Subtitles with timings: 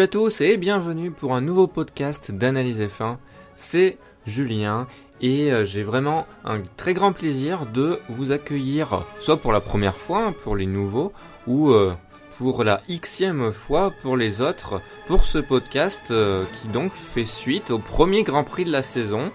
[0.00, 3.18] Salut à tous et bienvenue pour un nouveau podcast d'Analyse F1.
[3.54, 4.86] C'est Julien
[5.20, 9.96] et euh, j'ai vraiment un très grand plaisir de vous accueillir, soit pour la première
[9.96, 11.12] fois pour les nouveaux,
[11.46, 11.92] ou euh,
[12.38, 17.70] pour la xème fois pour les autres, pour ce podcast euh, qui donc fait suite
[17.70, 19.30] au premier Grand Prix de la saison,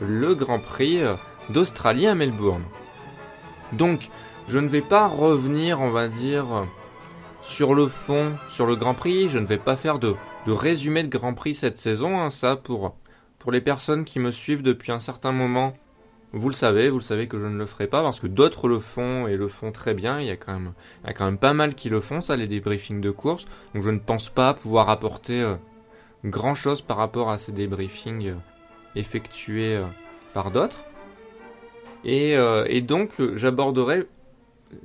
[0.00, 0.98] le Grand Prix
[1.50, 2.64] d'Australie à Melbourne.
[3.72, 4.08] Donc,
[4.48, 6.66] je ne vais pas revenir, on va dire,
[7.48, 10.14] sur le fond, sur le Grand Prix, je ne vais pas faire de,
[10.46, 12.20] résumé de Grand Prix cette saison.
[12.20, 12.94] Hein, ça, pour,
[13.50, 15.72] les personnes qui me suivent depuis un certain moment,
[16.32, 18.68] vous le savez, vous le savez que je ne le ferai pas parce que d'autres
[18.68, 20.20] le font et le font très bien.
[20.20, 23.46] Il y a quand même, pas mal qui le font, ça, les débriefings de course.
[23.74, 25.54] Donc je ne pense pas pouvoir apporter euh,
[26.24, 28.34] grand chose par rapport à ces débriefings euh,
[28.94, 29.84] effectués euh,
[30.34, 30.84] par d'autres.
[32.04, 32.36] Et
[32.82, 34.06] donc j'aborderai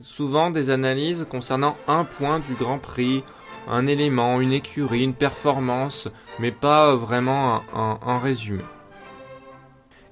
[0.01, 3.23] souvent des analyses concernant un point du Grand Prix,
[3.67, 8.63] un élément, une écurie, une performance, mais pas vraiment un, résumé.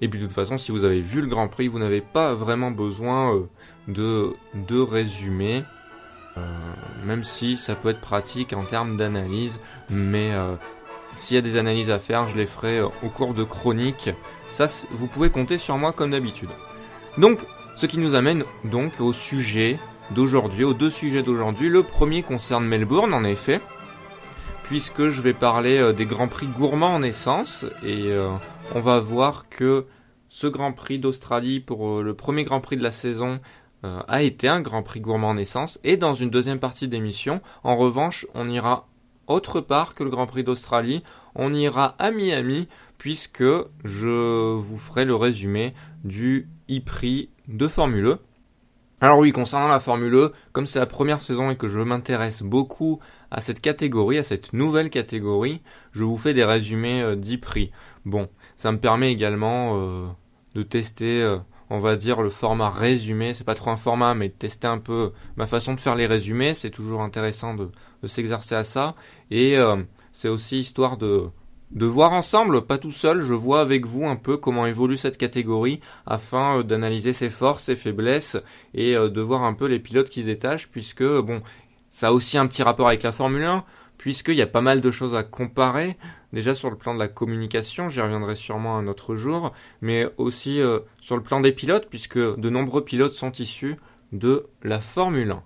[0.01, 2.33] Et puis de toute façon, si vous avez vu le Grand Prix, vous n'avez pas
[2.33, 3.49] vraiment besoin euh,
[3.87, 4.87] de, de
[6.37, 6.41] euh,
[7.03, 10.55] même si ça peut être pratique en termes d'analyse, mais euh,
[11.13, 14.09] s'il y a des analyses à faire, je les ferai au cours de chroniques.
[14.49, 16.49] Ça, vous pouvez compter sur moi comme d'habitude.
[17.17, 17.39] Donc,
[17.81, 19.79] ce qui nous amène donc au sujet
[20.11, 21.67] d'aujourd'hui, aux deux sujets d'aujourd'hui.
[21.67, 23.59] Le premier concerne Melbourne en effet,
[24.65, 28.29] puisque je vais parler euh, des Grands Prix gourmands en essence, et euh,
[28.75, 29.87] on va voir que
[30.29, 33.39] ce Grand Prix d'Australie pour euh, le premier Grand Prix de la saison
[33.83, 37.75] a été un Grand Prix gourmand en essence, et dans une deuxième partie d'émission, en
[37.75, 38.87] revanche, on ira
[39.25, 41.01] autre part que le Grand Prix d'Australie,
[41.33, 42.67] on ira à Miami,
[42.99, 43.43] puisque
[43.83, 48.17] je vous ferai le résumé du e-prix de Formule E.
[49.03, 52.43] Alors oui, concernant la Formule E, comme c'est la première saison et que je m'intéresse
[52.43, 52.99] beaucoup
[53.31, 57.71] à cette catégorie, à cette nouvelle catégorie, je vous fais des résumés euh, prix.
[58.05, 60.07] Bon, ça me permet également euh,
[60.53, 61.37] de tester, euh,
[61.71, 63.33] on va dire, le format résumé.
[63.33, 66.05] C'est pas trop un format, mais de tester un peu ma façon de faire les
[66.05, 66.53] résumés.
[66.53, 67.69] C'est toujours intéressant de,
[68.03, 68.95] de s'exercer à ça.
[69.31, 69.57] Et
[70.11, 71.29] c'est aussi histoire de
[71.71, 75.17] de voir ensemble, pas tout seul, je vois avec vous un peu comment évolue cette
[75.17, 78.37] catégorie afin euh, d'analyser ses forces, ses faiblesses
[78.73, 81.41] et euh, de voir un peu les pilotes qui détachent puisque bon,
[81.89, 83.63] ça a aussi un petit rapport avec la Formule 1
[83.97, 85.97] puisqu'il y a pas mal de choses à comparer
[86.33, 90.59] déjà sur le plan de la communication, j'y reviendrai sûrement un autre jour, mais aussi
[90.59, 93.77] euh, sur le plan des pilotes puisque de nombreux pilotes sont issus
[94.11, 95.43] de la Formule 1.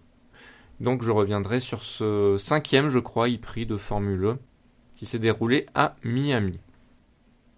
[0.80, 4.40] Donc je reviendrai sur ce cinquième, je crois, e-prix de Formule 1
[4.98, 6.60] qui s'est déroulé à Miami.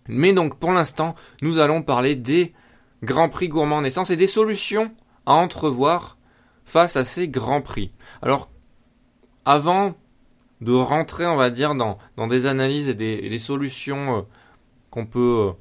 [0.08, 2.54] Mais donc pour l'instant, nous allons parler des
[3.04, 4.92] Grands Prix gourmands naissance et des solutions
[5.26, 6.18] à entrevoir
[6.66, 7.92] face à ces Grands Prix.
[8.22, 8.50] Alors,
[9.46, 9.96] avant
[10.62, 14.22] de rentrer, on va dire, dans, dans des analyses et des, solutions euh,
[14.90, 15.52] qu'on peut euh,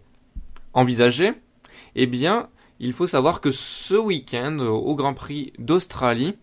[0.72, 1.32] envisager,
[1.94, 2.48] eh bien,
[2.80, 6.36] il faut savoir que ce week-end, euh, au Grand Prix d'Australie,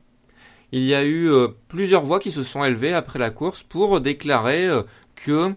[0.72, 1.30] il y a eu
[1.68, 4.68] plusieurs voix qui se sont élevées après la course pour déclarer
[5.16, 5.54] que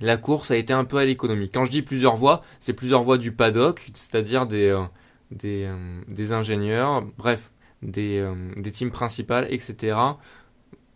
[0.00, 1.50] la course a été un peu à l'économie.
[1.50, 4.82] Quand je dis plusieurs voix, c'est plusieurs voix du paddock, c'est-à-dire des, euh,
[5.30, 7.52] des, euh, des, ingénieurs, bref,
[7.82, 9.96] des, euh, des teams principales, etc.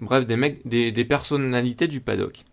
[0.01, 2.45] Bref, des, mecs, des, des personnalités du paddock.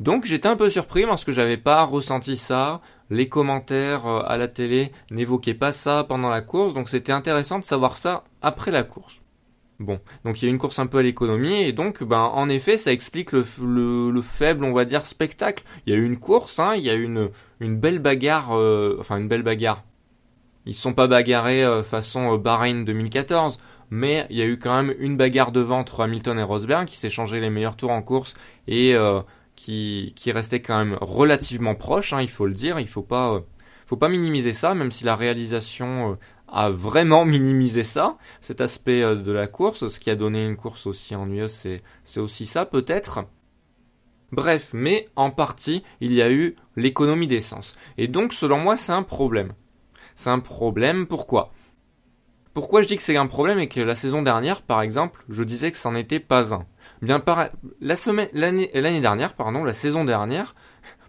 [0.00, 2.80] Donc j'étais un peu surpris parce que j'avais pas ressenti ça.
[3.10, 7.64] Les commentaires à la télé n'évoquaient pas ça pendant la course, donc c'était intéressant de
[7.64, 9.22] savoir ça après la course.
[9.80, 12.48] Bon, donc il y a une course un peu à l'économie et donc ben en
[12.48, 15.62] effet ça explique le, le, faible on va dire spectacle.
[15.86, 17.30] Il y a eu une course, hein, il y a eu une,
[17.60, 19.84] une belle bagarre, euh, enfin une belle bagarre.
[20.66, 23.60] Ils sont pas bagarrés euh, façon euh, Bahreïn 2014,
[23.90, 27.08] mais il y a eu quand même une bagarre devant entre Hamilton et Rosberg qui
[27.08, 28.34] changé les meilleurs tours en course
[28.66, 28.96] et
[29.54, 33.42] qui, qui restait quand même relativement proche, hein, il faut le dire, il faut pas
[33.86, 36.18] faut pas minimiser ça, même si la réalisation
[36.50, 39.88] a vraiment minimisé ça, cet aspect euh, de la course.
[39.88, 43.20] Ce qui a donné une course aussi ennuyeuse, c'est, aussi ça peut-être.
[44.30, 47.76] Bref, mais en partie, il y a eu l'économie d'essence.
[47.96, 49.52] Et donc, selon moi, c'est un problème.
[50.16, 51.52] C'est un problème, pourquoi?
[52.52, 55.44] Pourquoi je dis que c'est un problème et que la saison dernière, par exemple, je
[55.44, 56.66] disais que c'en était pas un?
[57.00, 57.50] Bien, par...
[57.80, 60.54] la semaine, l'année, l'année dernière, pardon, la saison dernière,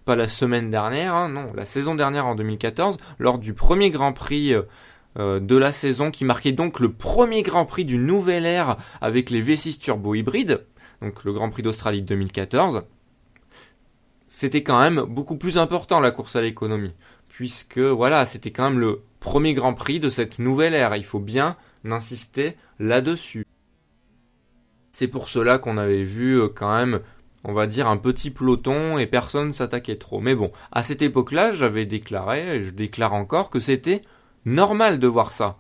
[0.05, 4.13] pas la semaine dernière, hein, non, la saison dernière en 2014, lors du premier Grand
[4.13, 4.63] Prix euh,
[5.17, 9.43] de la saison qui marquait donc le premier Grand Prix du nouvel ère avec les
[9.43, 10.65] V6 turbo hybrides,
[11.01, 12.83] donc le Grand Prix d'Australie 2014.
[14.27, 16.93] C'était quand même beaucoup plus important la course à l'économie,
[17.27, 21.19] puisque voilà, c'était quand même le premier Grand Prix de cette nouvelle ère, il faut
[21.19, 23.45] bien insister là-dessus.
[24.91, 26.99] C'est pour cela qu'on avait vu euh, quand même
[27.43, 30.19] on va dire, un petit peloton et personne s'attaquait trop.
[30.19, 34.01] Mais bon, à cette époque-là, j'avais déclaré, et je déclare encore, que c'était
[34.45, 35.57] normal de voir ça.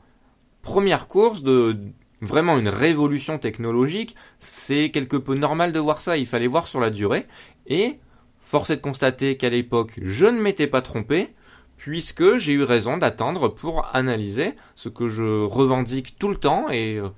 [0.61, 1.77] Première course de
[2.21, 6.79] vraiment une révolution technologique, c'est quelque peu normal de voir ça, il fallait voir sur
[6.79, 7.27] la durée,
[7.67, 7.99] et
[8.41, 11.33] force est de constater qu'à l'époque, je ne m'étais pas trompé,
[11.77, 16.97] puisque j'ai eu raison d'attendre pour analyser ce que je revendique tout le temps, et
[16.97, 17.09] euh,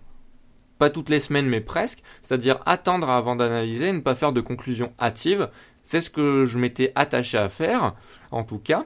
[0.77, 4.93] pas toutes les semaines mais presque, c'est-à-dire attendre avant d'analyser, ne pas faire de conclusion
[4.99, 5.49] hâtive.
[5.83, 7.95] C'est ce que je m'étais attaché à faire,
[8.31, 8.85] en tout cas.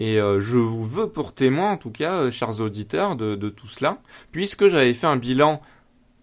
[0.00, 3.66] Et euh, je vous veux pour témoin, en tout cas, euh, chers auditeurs, de, tout
[3.66, 3.98] cela,
[4.30, 5.60] puisque j'avais fait un bilan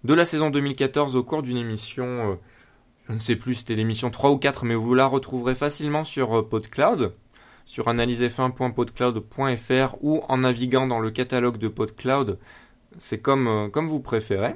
[0.05, 2.35] de la saison 2014 au cours d'une émission, euh,
[3.09, 6.47] je ne sais plus, c'était l'émission 3 ou 4, mais vous la retrouverez facilement sur
[6.47, 7.11] PodCloud,
[7.65, 12.39] sur analysef1.podcloud.fr ou en naviguant dans le catalogue de PodCloud,
[12.97, 14.55] c'est comme, comme vous préférez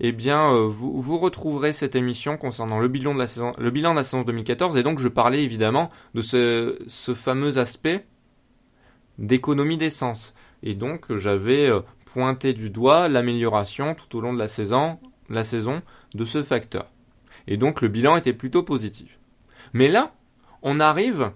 [0.00, 3.90] eh bien, euh, vous, retrouverez cette émission concernant le bilan, de la saison, le bilan
[3.90, 4.76] de la saison 2014.
[4.78, 8.06] Et donc, je parlais évidemment de ce, fameux aspect
[9.18, 10.34] d'économie d'essence.
[10.62, 14.98] Et donc, j'avais euh, pointé du doigt l'amélioration tout au long de la saison
[15.28, 16.86] de ce facteur.
[17.46, 19.18] Et donc, le bilan était plutôt positif.
[19.74, 20.14] Mais là,
[20.62, 21.32] on arrive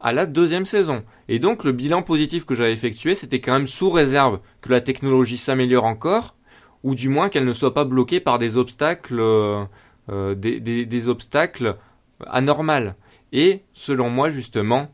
[0.00, 1.04] à la deuxième saison.
[1.28, 4.80] Et donc, le bilan positif que j'avais effectué, c'était quand même sous réserve que la
[4.80, 6.35] technologie s'améliore encore
[6.86, 9.64] ou du moins qu'elle ne soit pas bloquée par des obstacles, euh,
[10.08, 11.76] euh, des, obstacles
[12.24, 12.94] anormals.
[13.32, 14.86] Et selon moi, justement,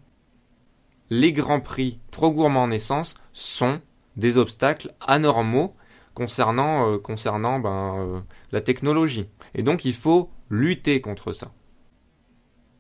[1.10, 3.78] les grands prix trop gourmands en essence sont
[4.16, 5.74] des obstacles anormaux
[6.14, 9.28] concernant, euh, concernant ben, la technologie.
[9.54, 11.52] Et donc il faut lutter contre ça.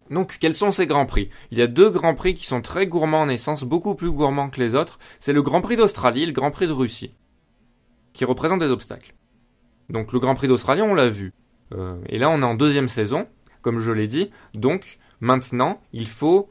[0.08, 1.28] Donc quels sont ces grands prix?
[1.50, 4.48] Il y a deux grands prix qui sont très gourmands en essence, beaucoup plus gourmands
[4.48, 4.98] que les autres.
[5.20, 7.12] C'est le Grand Prix d'Australie et le Grand Prix de Russie
[8.12, 9.14] qui représentent des obstacles.
[9.88, 11.32] Donc le Grand Prix d'Australie, on l'a vu.
[11.74, 13.26] Euh, et là, on est en deuxième saison,
[13.60, 14.30] comme je l'ai dit.
[14.54, 16.48] Donc maintenant, il faut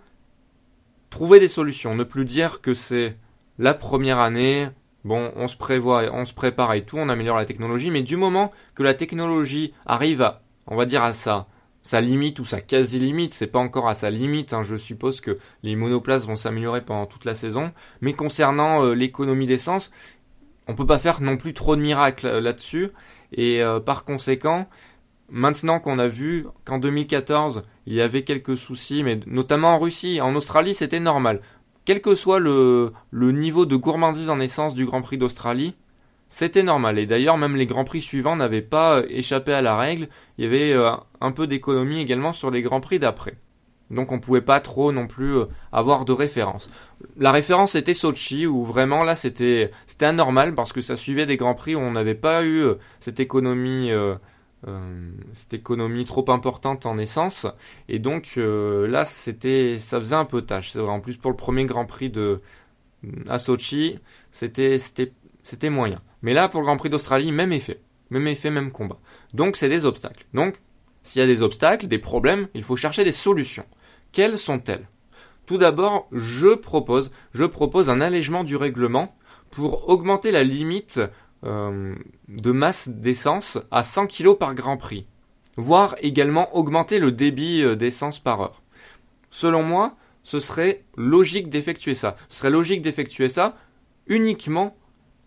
[1.09, 1.95] trouver des solutions.
[1.95, 3.17] Ne plus dire que c'est
[3.59, 4.69] la première année,
[5.03, 8.17] bon, on se prévoit, on se prépare et tout, on améliore la technologie, mais du
[8.17, 11.47] moment que la technologie arrive à, on va dire à sa,
[11.83, 15.35] sa limite ou sa quasi-limite, c'est pas encore à sa limite, hein, je suppose que
[15.63, 19.91] les monoplaces vont s'améliorer pendant toute la saison, mais concernant euh, l'économie d'essence,
[20.71, 22.89] on peut pas faire non plus trop de miracles euh, là-dessus.
[23.33, 24.67] Et euh, par conséquent,
[25.29, 30.21] maintenant qu'on a vu qu'en 2014, il y avait quelques soucis, mais notamment en Russie,
[30.21, 31.41] en Australie, c'était normal.
[31.83, 35.75] Quel que soit le, niveau de gourmandise en essence du Grand Prix d'Australie,
[36.29, 36.99] c'était normal.
[36.99, 40.07] Et d'ailleurs, même les Grands Prix suivants n'avaient pas euh, échappé à la règle.
[40.37, 40.73] Il y avait
[41.19, 43.35] un peu d'économie également sur les Grands Prix d'après.
[43.91, 46.69] Donc on pouvait pas trop non plus euh, avoir de référence.
[47.17, 51.53] La référence était Sochi où vraiment là c'était anormal parce que ça suivait des grands
[51.53, 54.15] prix où on n'avait pas eu euh, cette économie euh,
[55.33, 57.47] cette économie trop importante en essence
[57.89, 60.69] et donc là c'était ça faisait un peu tâche.
[60.69, 62.41] C'est vrai en plus pour le premier Grand Prix de
[63.27, 63.97] à Sochi,
[64.31, 65.99] c'était c'était c'était moyen.
[66.21, 67.81] Mais là pour le Grand Prix d'Australie, même effet.
[68.11, 68.99] Même effet, même combat.
[69.33, 70.27] Donc c'est des obstacles.
[70.35, 70.61] Donc
[71.01, 73.65] s'il y a des obstacles, des problèmes, il faut chercher des solutions.
[74.11, 74.87] Quelles sont-elles?
[75.45, 79.15] Tout d'abord, je propose, je propose un allègement du règlement
[79.49, 81.01] pour augmenter la limite
[81.43, 81.95] euh,
[82.27, 85.07] de masse d'essence à 100 kg par Grand Prix,
[85.57, 88.61] voire également augmenter le débit euh, d'essence par heure.
[89.29, 92.15] Selon moi, ce serait logique d'effectuer ça.
[92.29, 93.57] Ce serait logique d'effectuer ça
[94.07, 94.75] uniquement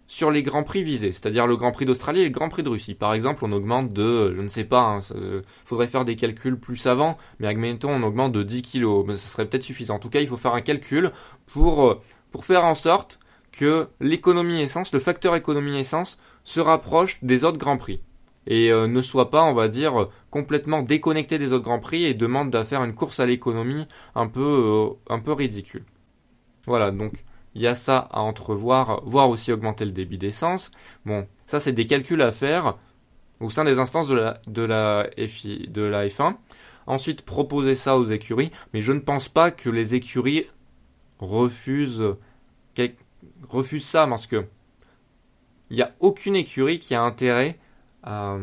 [0.07, 2.69] sur les grands prix visés, c'est-à-dire le Grand Prix d'Australie et le Grand Prix de
[2.69, 2.95] Russie.
[2.95, 6.59] Par exemple, on augmente de, je ne sais pas, il hein, faudrait faire des calculs
[6.59, 9.95] plus savants, mais admettons on augmente de 10 kg, mais ça serait peut-être suffisant.
[9.95, 11.11] En tout cas, il faut faire un calcul
[11.47, 13.19] pour, euh, pour faire en sorte
[13.53, 18.01] que l'économie essence, le facteur économie essence, se rapproche des autres Grands Prix.
[18.47, 22.13] Et euh, ne soit pas, on va dire, complètement déconnecté des autres Grands Prix et
[22.13, 25.85] demande à faire une course à l'économie un euh, un peu ridicule.
[26.67, 30.71] Voilà, donc il y a ça à entrevoir, voire aussi augmenter le débit d'essence.
[31.05, 32.77] Bon, ça c'est des calculs à faire
[33.41, 36.35] au sein des instances de la, de la, de la F1.
[36.87, 40.47] Ensuite, proposer ça aux écuries, mais je ne pense pas que les écuries
[41.19, 42.03] refusent,
[43.81, 44.45] ça parce que
[45.71, 47.59] il n'y a aucune écurie qui a intérêt
[48.03, 48.37] à,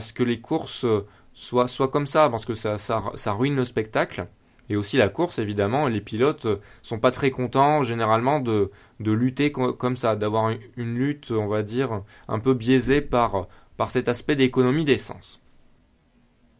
[0.00, 0.86] ce que les courses
[1.34, 4.28] soient, comme ça, parce que ça ruine le spectacle.
[4.68, 6.46] Et aussi la course, évidemment, les pilotes
[6.82, 11.62] sont pas très contents généralement de, de lutter comme ça, d'avoir une lutte, on va
[11.62, 15.40] dire, un peu biaisée par, par cet aspect d'économie d'essence.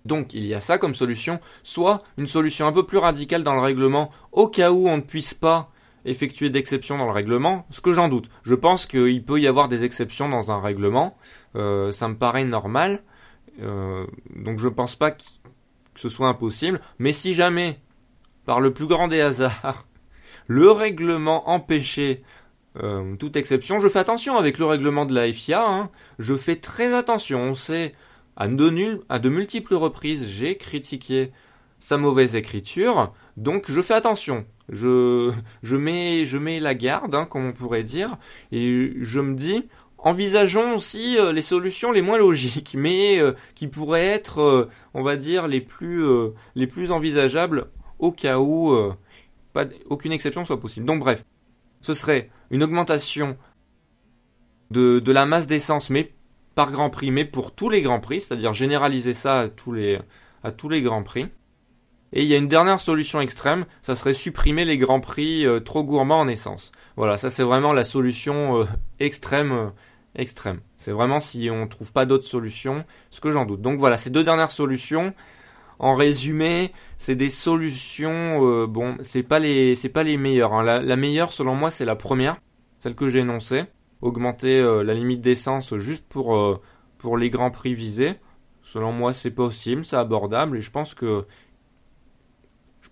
[0.05, 3.55] Donc il y a ça comme solution, soit une solution un peu plus radicale dans
[3.55, 5.71] le règlement, au cas où on ne puisse pas
[6.05, 8.29] effectuer d'exceptions dans le règlement, ce que j'en doute.
[8.43, 11.17] Je pense qu'il peut y avoir des exceptions dans un règlement,
[11.55, 13.03] euh, ça me paraît normal,
[13.61, 14.05] euh,
[14.35, 15.23] donc je ne pense pas que
[15.95, 17.79] ce soit impossible, mais si jamais,
[18.47, 19.87] par le plus grand des hasards,
[20.47, 22.23] le règlement empêchait
[22.83, 25.91] euh, toute exception, je fais attention avec le règlement de la FIA, hein.
[26.19, 27.95] je fais très attention, on sait,
[28.37, 31.33] à de, à de multiples reprises, j'ai critiqué
[31.79, 34.47] sa mauvaise écriture, donc je fais attention.
[34.71, 35.33] Je,
[35.77, 38.17] mets, la garde, hein, comme on pourrait dire,
[38.53, 39.69] et je me dis,
[39.99, 45.17] envisageons aussi euh, les solutions les moins logiques, mais euh, qui pourraient être, on va
[45.17, 46.07] dire, les plus,
[46.55, 47.67] les plus envisageables
[48.03, 48.77] au cas où
[49.53, 50.87] pas, aucune exception soit possible.
[50.87, 51.25] Donc bref,
[51.81, 53.37] ce serait une augmentation
[54.71, 56.13] de, la masse d'essence, mais
[56.55, 60.83] par Grand Prix, mais pour tous les Grands Prix, c'est-à-dire généraliser ça à tous les,
[60.83, 61.29] Grands Prix.
[62.15, 65.61] Et il y a une dernière solution extrême, ça serait supprimer les grands prix euh,
[65.61, 66.71] trop gourmands en essence.
[66.95, 68.65] Voilà, ça c'est vraiment la solution euh,
[69.01, 69.69] extrême, euh,
[70.15, 70.61] extrême.
[70.77, 73.63] C'est vraiment si on ne trouve pas d'autres solutions, ce que j'en doute.
[73.63, 75.15] Donc voilà, ces deux dernières solutions.
[75.83, 80.55] En résumé, c'est des solutions, bon, c'est pas les, c'est pas les meilleures.
[80.55, 80.81] Hein.
[80.81, 82.37] La, meilleure, selon moi, c'est la première,
[82.79, 83.65] celle que j'ai énoncée,
[84.01, 86.61] augmenter la limite d'essence juste pour
[87.03, 88.15] pour les grands prix visés.
[88.63, 91.27] Selon moi, c'est possible, c'est abordable, et je pense que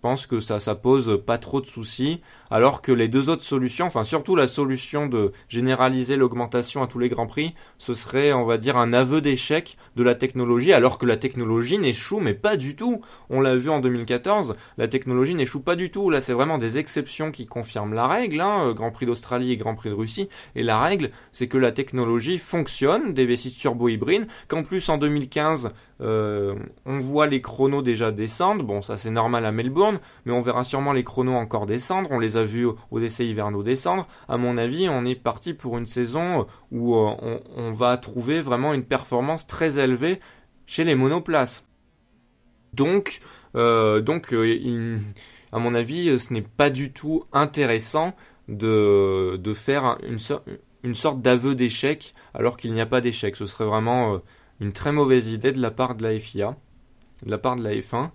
[0.01, 3.87] pense que ça, ça pose pas trop de soucis, alors que les deux autres solutions,
[3.87, 8.45] enfin surtout la solution de généraliser l'augmentation à tous les grands prix, ce serait, on
[8.45, 12.57] va dire, un aveu d'échec de la technologie, alors que la technologie n'échoue, mais pas
[12.57, 13.01] du tout.
[13.29, 16.11] On l'a vu en 2014, la technologie n'échoue pas du tout.
[16.11, 19.57] Là, c'est vraiment des exceptions qui confirment la règle, hein, euh, Grand Prix d'Australie et
[19.57, 24.27] Grand Prix de Russie, et la règle, c'est que la technologie fonctionne, des V6 turbo-hybrides,
[24.49, 26.55] qu'en plus en 2015, euh,
[26.87, 28.65] on voit les chronos déjà descendre.
[28.65, 29.90] Bon, ça c'est normal à Melbourne,
[30.25, 32.11] mais on verra sûrement les chronos encore descendre.
[32.13, 34.07] On les a vus aux essais hivernaux descendre.
[34.29, 38.75] À mon avis, on est parti pour une saison où euh, on, va trouver vraiment
[38.75, 40.21] une performance très élevée
[40.67, 41.67] chez les monoplaces.
[42.75, 43.21] Donc,
[43.57, 44.33] euh, donc
[45.53, 48.15] à mon avis, ce n'est pas du tout intéressant
[48.49, 50.19] de, de faire une,
[50.85, 53.37] une sorte d'aveu d'échec alors qu'il n'y a pas d'échec.
[53.37, 54.21] Ce serait vraiment
[54.61, 56.57] une très mauvaise idée de la part de la FIA,
[57.25, 58.11] de la part de la F1.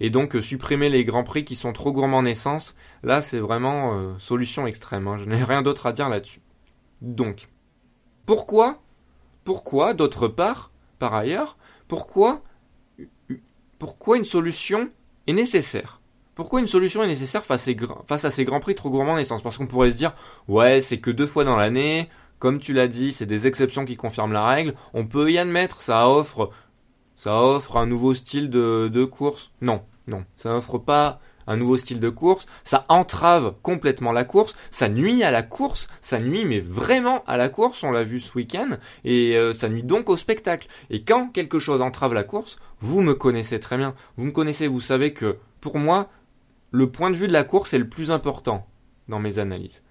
[0.00, 3.38] Et donc euh, supprimer les grands prix qui sont trop gourmands en essence, là c'est
[3.38, 5.08] vraiment euh, solution extrême.
[5.08, 5.18] Hein.
[5.18, 6.40] Je n'ai rien d'autre à dire là-dessus.
[7.00, 7.48] Donc,
[8.26, 8.80] pourquoi,
[9.44, 12.42] pourquoi d'autre part, par ailleurs, pourquoi,
[13.78, 14.88] pourquoi une solution
[15.26, 16.00] est nécessaire?
[16.34, 17.68] Pourquoi une solution est nécessaire face,
[18.06, 19.42] face à ces grands prix trop gourmands en essence?
[19.42, 20.14] Parce qu'on pourrait se dire,
[20.46, 23.96] ouais, c'est que deux fois dans l'année, comme tu l'as dit, c'est des exceptions qui
[23.96, 24.74] confirment la règle.
[24.94, 26.50] On peut y admettre, ça offre,
[27.18, 29.50] ça offre un nouveau style de, course.
[29.60, 34.54] Non, non, ça n'offre pas un nouveau style de course, ça entrave complètement la course,
[34.70, 38.20] ça nuit à la course, ça nuit mais vraiment à la course, on l'a vu
[38.20, 40.68] ce week-end, et euh, ça nuit donc au spectacle.
[40.90, 44.68] Et quand quelque chose entrave la course, vous me connaissez très bien, vous me connaissez,
[44.68, 46.10] vous savez que pour moi,
[46.70, 48.68] le point de vue de la course est le plus important
[49.08, 49.82] dans mes analyses.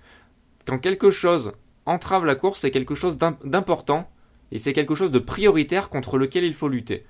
[0.65, 1.51] Quand quelque chose
[1.85, 4.09] entrave la course, c'est quelque chose d'important.
[4.51, 7.03] Et c'est quelque chose de prioritaire contre lequel il faut lutter.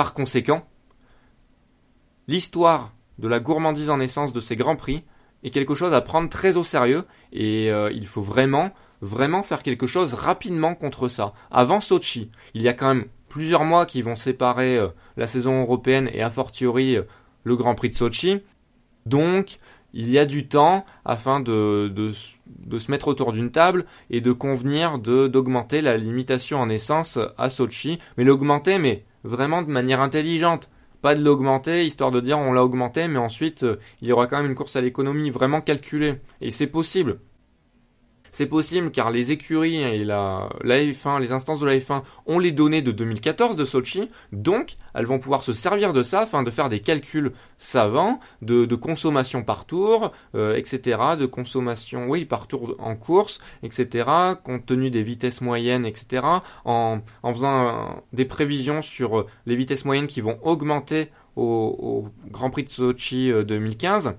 [0.00, 0.66] Par conséquent,
[2.26, 5.04] l'histoire de la gourmandise en essence de ces grands prix
[5.42, 7.04] est quelque chose à prendre très au sérieux
[7.34, 8.70] et euh, il faut vraiment,
[9.02, 11.34] vraiment faire quelque chose rapidement contre ça.
[11.50, 14.88] Avant Sochi, il y a quand même plusieurs mois qui vont séparer euh,
[15.18, 17.02] la saison européenne et a fortiori euh,
[17.44, 18.40] le Grand Prix de Sochi.
[19.04, 19.58] Donc,
[19.92, 24.98] il y a du temps afin de, se mettre autour d'une table et de convenir
[24.98, 30.70] d'augmenter la limitation en essence à Sochi, mais l'augmenter mais vraiment de manière intelligente.
[31.02, 34.26] Pas de l'augmenter histoire de dire on l'a augmenté mais ensuite euh, il y aura
[34.26, 36.16] quand même une course à l'économie vraiment calculée.
[36.40, 37.20] Et c'est possible.
[38.32, 42.52] C'est possible car les écuries et la, F1, les instances de la F1 ont les
[42.52, 46.50] données de 2014 de Sochi, donc elles vont pouvoir se servir de ça afin de
[46.50, 52.76] faire des calculs savants de, consommation par tour, euh, etc., de consommation, oui, par tour
[52.78, 54.08] en course, etc.,
[54.42, 56.26] compte tenu des vitesses moyennes, etc.,
[56.64, 62.64] en, faisant des prévisions sur les vitesses moyennes qui vont augmenter au, au Grand Prix
[62.64, 64.14] de Sochi 2015.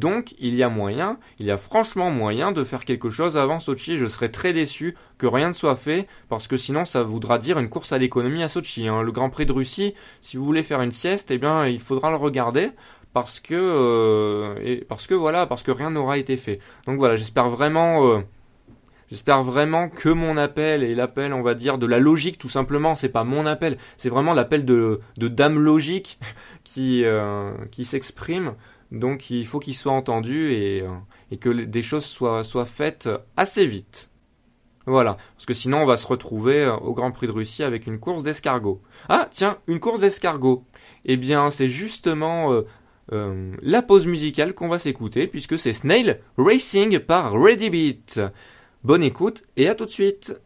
[0.00, 3.58] Donc, il y a moyen, il y a franchement moyen de faire quelque chose avant
[3.58, 3.98] Sochi.
[3.98, 7.58] Je serais très déçu que rien ne soit fait, parce que sinon ça voudra dire
[7.58, 8.88] une course à l'économie à Sochi.
[8.88, 9.02] Hein.
[9.02, 9.92] Le Grand Prix de Russie,
[10.22, 12.70] si vous voulez faire une sieste, eh bien, il faudra le regarder,
[13.12, 14.80] parce que, euh,
[15.18, 16.60] voilà, parce que rien n'aura été fait.
[16.86, 18.08] Donc voilà, j'espère vraiment.
[18.08, 18.20] Euh,
[19.10, 22.94] j'espère vraiment que mon appel et l'appel, on va dire, de la logique, tout simplement,
[22.94, 26.18] c'est pas mon appel, c'est vraiment l'appel de, dame logique
[26.78, 28.54] euh, qui s'exprime.
[28.90, 34.08] Donc il faut qu'il soit entendu et, euh, que des choses soient, faites assez vite.
[34.86, 37.86] Voilà, parce que sinon on va se retrouver euh, au Grand Prix de Russie avec
[37.86, 38.80] une course d'escargot.
[39.08, 40.64] Ah tiens, une course d'escargot.
[41.04, 42.62] Eh bien c'est justement
[43.12, 48.20] euh, la pause musicale qu'on va s'écouter puisque c'est Snail Racing par Ready Beat.
[48.82, 50.40] Bonne écoute et à tout de suite.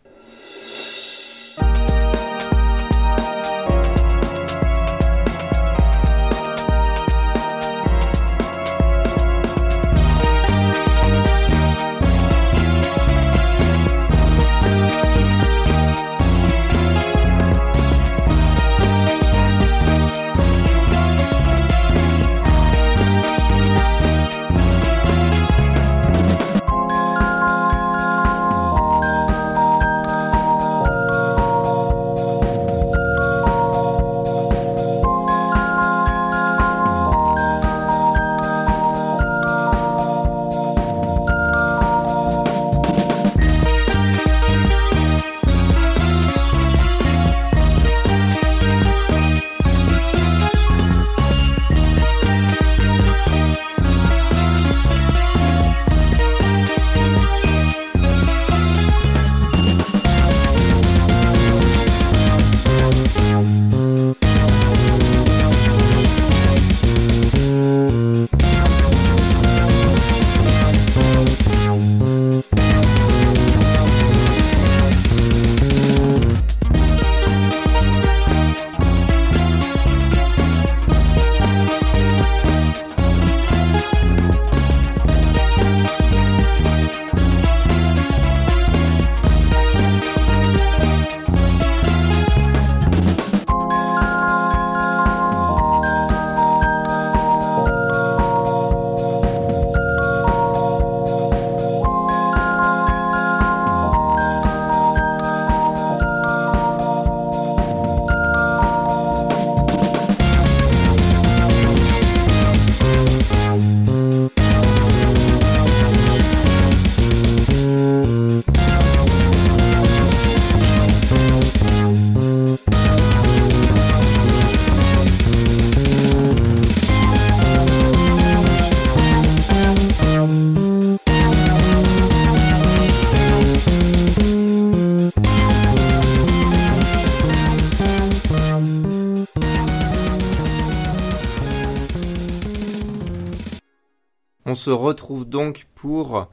[144.65, 146.31] Se retrouve donc pour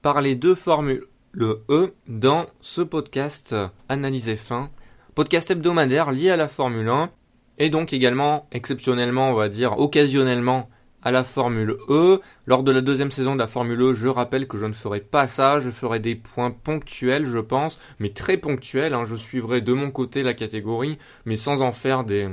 [0.00, 1.04] parler de Formule
[1.38, 3.54] E dans ce podcast
[3.90, 4.68] Analyse F1,
[5.14, 7.10] podcast hebdomadaire lié à la Formule 1
[7.58, 10.70] et donc également exceptionnellement, on va dire occasionnellement
[11.02, 12.22] à la Formule E.
[12.46, 15.00] Lors de la deuxième saison de la Formule E, je rappelle que je ne ferai
[15.00, 18.94] pas ça, je ferai des points ponctuels, je pense, mais très ponctuels.
[18.94, 19.04] Hein.
[19.04, 22.30] Je suivrai de mon côté la catégorie, mais sans en faire des,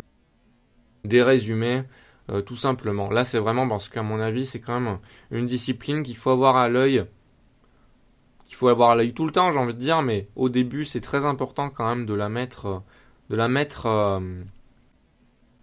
[1.03, 1.83] des résumés.
[2.31, 3.09] Euh, tout simplement.
[3.11, 4.97] Là, c'est vraiment parce qu'à mon avis, c'est quand même
[5.31, 7.05] une discipline qu'il faut avoir à l'œil.
[8.47, 10.85] Qu'il faut avoir à l'œil tout le temps, j'ai envie de dire, mais au début,
[10.85, 12.79] c'est très important quand même de la mettre, euh,
[13.29, 14.19] de la mettre euh,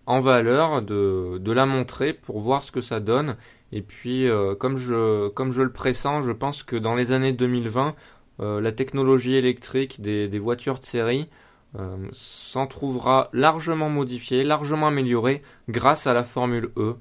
[0.07, 3.37] en valeur, de, de, la montrer pour voir ce que ça donne.
[3.72, 7.94] Et puis, comme, je, comme je le pressens, je pense que dans les années 2020,
[8.40, 11.31] la technologie électrique des, des voitures de série
[11.79, 16.97] euh, s'en trouvera largement modifié, largement amélioré grâce à la Formule E,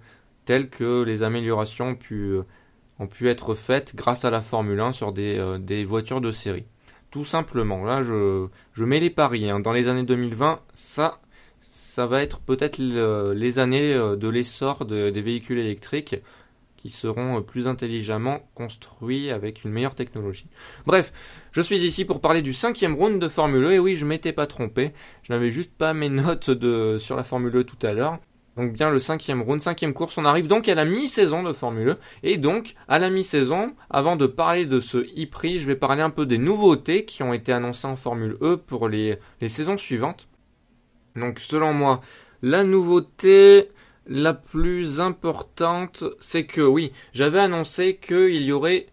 [0.46, 2.44] telle que les améliorations ont pu, euh,
[2.98, 6.32] ont pu être faites grâce à la Formule 1 sur des, euh, des voitures de
[6.32, 6.66] série.
[7.10, 9.50] Tout simplement, là je, mets les paris.
[9.50, 9.60] Hein.
[9.60, 11.20] Dans les années 2020, ça,
[11.60, 16.16] ça va être peut-être les années de l'essor des véhicules électriques
[16.82, 20.48] qui seront euh, plus intelligemment construits avec une meilleure technologie.
[20.88, 21.14] Bref,
[21.52, 24.34] je suis ici pour parler du cinquième round de Formule E, et oui, je m'étais
[24.34, 24.92] pas trompé,
[25.22, 28.18] je n'avais juste pas mes notes de, sur la Formule E tout à l'heure.
[28.58, 31.90] Donc bien le cinquième round, cinquième course, on arrive donc à la mi-saison de Formule
[31.90, 31.98] E.
[32.24, 36.10] Et donc, à la mi-saison, avant de parler de ce e-prix, je vais parler un
[36.10, 40.28] peu des nouveautés qui ont été annoncées en Formule E pour les saisons suivantes.
[41.16, 42.02] Donc selon moi,
[42.42, 43.70] la nouveauté,
[44.08, 48.88] la plus importante, c'est que oui, j'avais annoncé qu'il y aurait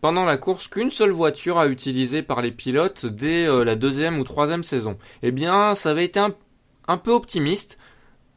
[0.00, 4.18] pendant la course qu'une seule voiture à utiliser par les pilotes dès euh, la deuxième
[4.18, 4.98] ou troisième saison.
[5.22, 7.78] Eh bien, ça avait été un, peu optimiste,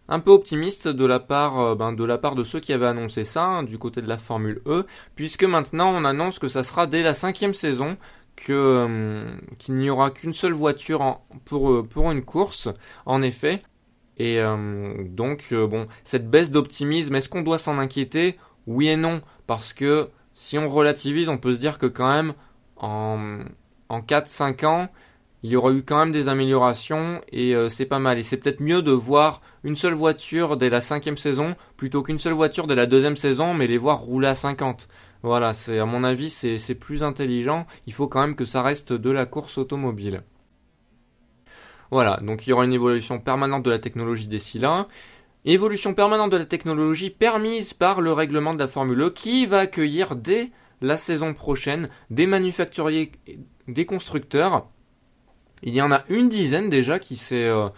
[0.08, 2.86] un peu optimiste de la part, euh, ben, de la part de ceux qui avaient
[2.86, 4.86] annoncé ça hein, du côté de la Formule E,
[5.16, 7.98] puisque maintenant on annonce que ça sera dès la cinquième saison
[8.50, 12.70] euh, qu'il n'y aura qu'une seule voiture pour une course.
[13.06, 13.62] En effet,
[14.18, 18.38] et euh, donc, euh, bon, cette baisse d'optimisme, est-ce qu'on doit s'en inquiéter?
[18.66, 22.34] Oui et non, parce que si on relativise, on peut se dire que quand même,
[22.78, 23.40] en,
[23.90, 24.90] en 4-5 ans,
[25.44, 28.18] il y aura eu quand même des améliorations et euh, c'est pas mal.
[28.18, 32.18] Et c'est peut-être mieux de voir une seule voiture dès la cinquième saison plutôt qu'une
[32.18, 34.88] seule voiture dès la deuxième saison, mais les voir rouler à 50.
[35.24, 37.66] Voilà, c'est à mon avis c'est plus intelligent.
[37.86, 40.24] Il faut quand même que ça reste de la course automobile.
[41.92, 44.88] Voilà, donc il y aura une évolution permanente de la technologie des cylindres.
[45.46, 49.60] Évolution permanente de la technologie permise par le règlement de la Formule E qui va
[49.60, 53.14] accueillir dès la saison prochaine des manufacturiers,
[53.68, 54.68] des constructeurs.
[55.64, 57.70] Il y en a une dizaine déjà qui s'est euh,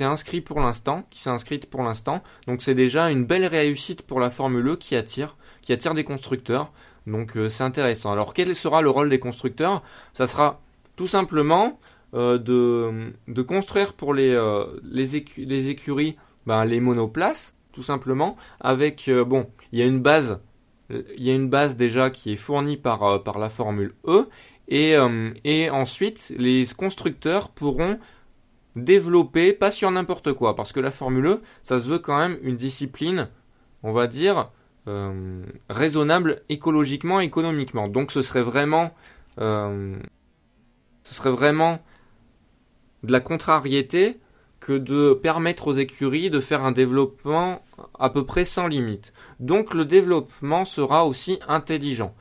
[0.00, 2.22] inscrit pour l'instant, inscrite pour l'instant.
[2.46, 6.04] Donc c'est déjà une belle réussite pour la Formule E qui attire, qui attire des
[6.04, 6.72] constructeurs.
[7.06, 8.12] Donc euh, c'est intéressant.
[8.12, 9.82] Alors quel sera le rôle des constructeurs?
[10.12, 10.60] Ça sera
[10.96, 11.78] tout simplement
[12.14, 12.38] euh,
[13.28, 14.36] de, construire pour les,
[14.82, 20.40] les, écuries ben, les monoplaces, tout simplement, avec bon, il y a une base
[21.16, 24.28] il y a une base déjà qui est fournie par, euh, par la formule E,
[24.68, 27.98] et, euh, et ensuite les constructeurs pourront
[28.76, 32.38] développer, pas sur n'importe quoi, parce que la formule E, ça se veut quand même
[32.42, 33.28] une discipline,
[33.82, 34.50] on va dire,
[34.88, 37.88] euh, raisonnable écologiquement, économiquement.
[37.88, 38.92] Donc ce serait vraiment,
[39.38, 39.94] ce
[41.02, 41.80] serait vraiment
[43.02, 44.18] de la contrariété
[44.60, 47.62] que de permettre aux écuries de faire un développement
[47.98, 49.12] à peu près sans limite.
[49.40, 52.14] Donc le développement sera aussi intelligent.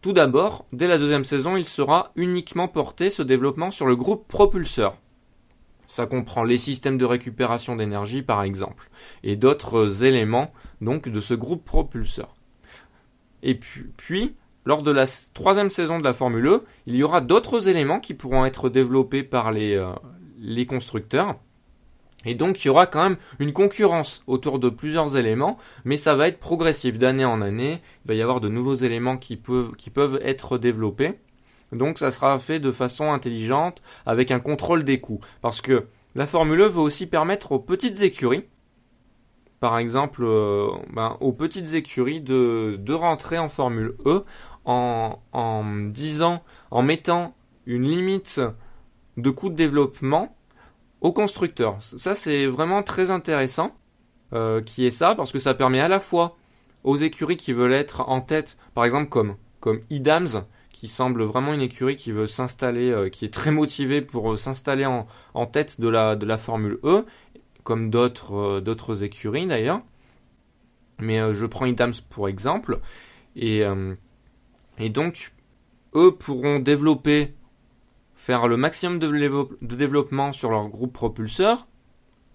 [0.00, 4.28] Tout d'abord, dès la deuxième saison, il sera uniquement porté ce développement sur le groupe
[4.28, 4.98] propulseur.
[5.86, 8.90] Ça comprend les systèmes de récupération d'énergie par exemple,
[9.22, 12.34] et d'autres éléments donc de ce groupe propulseur.
[13.42, 17.20] Et puis, puis, lors de la troisième saison de la Formule E, il y aura
[17.20, 19.92] d'autres éléments qui pourront être développés par les, euh,
[20.38, 21.36] les constructeurs,
[22.24, 26.14] et donc il y aura quand même une concurrence autour de plusieurs éléments, mais ça
[26.14, 27.80] va être progressif d'année en année.
[28.04, 31.14] Il va y avoir de nouveaux éléments qui peuvent, être développés.
[31.72, 35.20] Donc ça sera fait de façon intelligente, avec un contrôle des coûts.
[35.42, 38.44] Parce que la Formule E veut aussi permettre aux petites écuries,
[39.60, 44.24] par exemple euh, ben, aux petites écuries de rentrer en Formule E
[44.64, 47.34] en, disant, en mettant
[47.66, 48.40] une limite
[49.16, 50.36] de coût de développement
[51.00, 51.76] aux constructeurs.
[51.80, 53.72] Ça, c'est vraiment très intéressant
[54.32, 56.36] euh, qui est ça, parce que ça permet à la fois
[56.82, 61.54] aux écuries qui veulent être en tête, par exemple comme, comme Idams, qui semble vraiment
[61.54, 65.46] une écurie qui veut s'installer, euh, qui est très motivée pour euh, s'installer en, en,
[65.46, 67.04] tête de la, de la Formule E,
[67.62, 69.80] comme d'autres d'autres écuries d'ailleurs.
[70.98, 72.80] Mais je prends Idams pour exemple.
[73.36, 73.64] Et,
[74.78, 75.32] et donc,
[75.94, 77.34] eux pourront développer
[78.14, 81.66] faire le maximum de, développement sur leur groupe propulseur,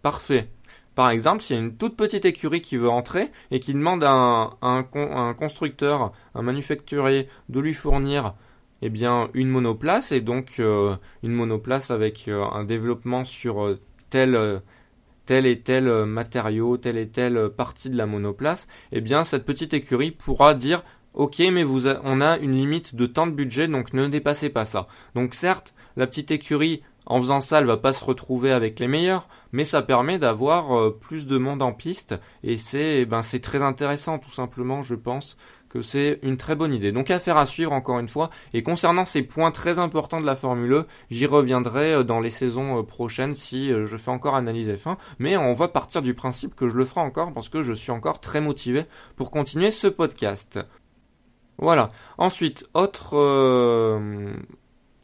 [0.01, 0.49] parfait.
[0.95, 4.03] Par exemple, s'il y a une toute petite écurie qui veut entrer et qui demande
[4.03, 8.35] à un, constructeur, un manufacturier de lui fournir
[8.81, 13.79] eh bien, une monoplace et donc euh, une monoplace avec euh, un développement sur euh,
[14.09, 14.35] tel,
[15.45, 20.11] et tel matériau, telle et telle partie de la monoplace, eh bien cette petite écurie
[20.11, 20.83] pourra dire
[21.15, 21.65] Ok, mais
[22.03, 24.87] on a une limite de temps de budget, donc ne dépassez pas ça.
[25.15, 28.87] Donc certes, la petite écurie, en faisant ça, elle va pas se retrouver avec les
[28.87, 33.21] meilleurs, mais ça permet d'avoir euh, plus de monde en piste, et c'est eh ben,
[33.21, 35.35] très intéressant, tout simplement, je pense
[35.69, 36.91] que c'est une très bonne idée.
[36.91, 38.31] Donc affaire à suivre encore une fois.
[38.53, 42.31] Et concernant ces points très importants de la Formule E, j'y reviendrai euh, dans les
[42.31, 44.97] saisons euh, prochaines si je fais encore analyse F1.
[45.19, 47.91] Mais on va partir du principe que je le ferai encore parce que je suis
[47.91, 50.59] encore très motivé pour continuer ce podcast.
[51.59, 51.91] Voilà.
[52.17, 54.33] Ensuite, autre euh,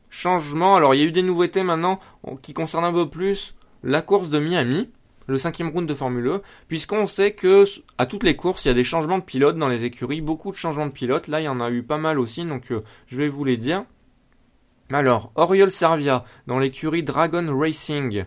[0.09, 0.75] changement.
[0.75, 1.99] Alors, il y a eu des nouveautés maintenant
[2.41, 4.89] qui concernent un peu plus la course de Miami,
[5.27, 7.65] le cinquième round de Formule 1, puisqu'on sait que
[7.97, 10.51] à toutes les courses, il y a des changements de pilotes dans les écuries, beaucoup
[10.51, 11.27] de changements de pilotes.
[11.27, 13.57] Là, il y en a eu pas mal aussi, donc euh, je vais vous les
[13.57, 13.83] dire.
[14.91, 18.25] Alors, Oriol Servia, dans l'écurie Dragon Racing.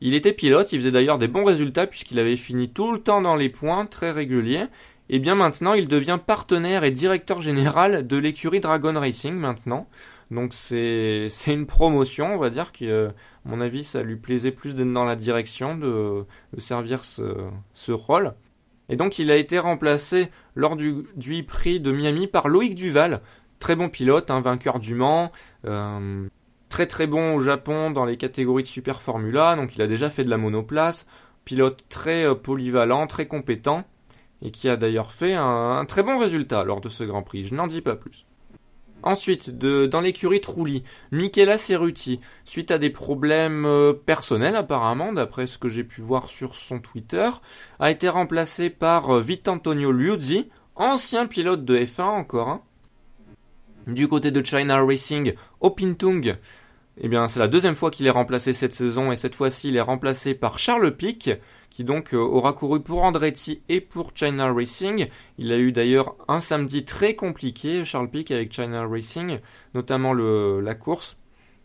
[0.00, 3.20] Il était pilote, il faisait d'ailleurs des bons résultats puisqu'il avait fini tout le temps
[3.20, 4.66] dans les points, très réguliers
[5.10, 9.88] et eh bien maintenant il devient partenaire et directeur général de l'écurie Dragon Racing maintenant.
[10.30, 13.08] Donc c'est une promotion, on va dire, qui, euh,
[13.46, 16.24] à mon avis, ça lui plaisait plus d'être dans la direction, de,
[16.58, 18.34] servir ce, rôle.
[18.90, 23.22] Et donc il a été remplacé lors du, du Prix de Miami par Loïc Duval,
[23.58, 25.32] très bon pilote, hein, vainqueur du Mans,
[25.64, 26.28] euh,
[26.68, 30.10] très très bon au Japon dans les catégories de Super Formula, donc il a déjà
[30.10, 31.06] fait de la monoplace,
[31.46, 33.84] pilote très euh, polyvalent, très compétent
[34.42, 37.54] et qui a d'ailleurs fait un, très bon résultat lors de ce Grand Prix, je
[37.54, 38.26] n'en dis pas plus.
[39.02, 45.46] Ensuite, de, dans l'écurie Trulli, Michela Cerruti, suite à des problèmes euh, personnels apparemment, d'après
[45.46, 47.28] ce que j'ai pu voir sur son Twitter,
[47.78, 52.64] a été remplacé par euh, Vitantonio Liuzzi, ancien pilote de F1 encore.
[53.86, 56.36] Du côté de China Racing, Opintung,
[57.00, 59.76] eh bien, c'est la deuxième fois qu'il est remplacé cette saison et cette fois-ci, il
[59.76, 61.30] est remplacé par Charles Pic,
[61.78, 65.06] qui donc euh, aura couru pour Andretti et pour China Racing.
[65.38, 69.38] Il a eu d'ailleurs un samedi très compliqué, Charles Pic avec China Racing,
[69.74, 71.16] notamment la course.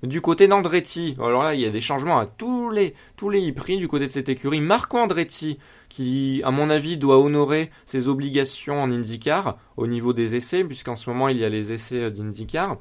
[0.03, 3.51] Du côté d'Andretti, alors là, il y a des changements à tous les, tous les
[3.53, 4.61] prix du côté de cette écurie.
[4.61, 5.57] Marco Andretti,
[5.89, 10.95] qui, à mon avis, doit honorer ses obligations en IndyCar au niveau des essais, puisqu'en
[10.95, 12.77] ce moment, il y a les essais d'IndyCar,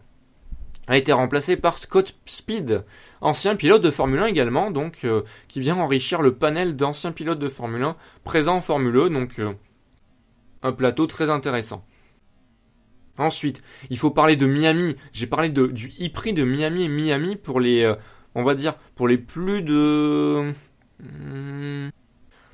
[0.92, 2.84] a été remplacé par Scott Speed,
[3.22, 7.38] ancien pilote de Formule 1 également, donc, euh, qui vient enrichir le panel d'anciens pilotes
[7.38, 9.54] de Formule 1 présents en Formule 1, donc, euh,
[10.62, 11.82] un plateau très intéressant.
[13.16, 14.96] Ensuite, il faut parler de Miami.
[15.14, 17.94] J'ai parlé du e-prix de Miami et Miami pour les, euh,
[18.34, 20.52] on va dire, pour les plus de,
[21.00, 21.88] hmm,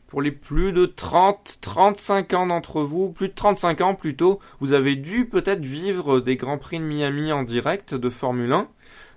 [0.09, 4.73] pour les plus de 30, 35 ans d'entre vous, plus de 35 ans plutôt, vous
[4.73, 8.69] avez dû peut-être vivre des Grands Prix de Miami en direct de Formule 1.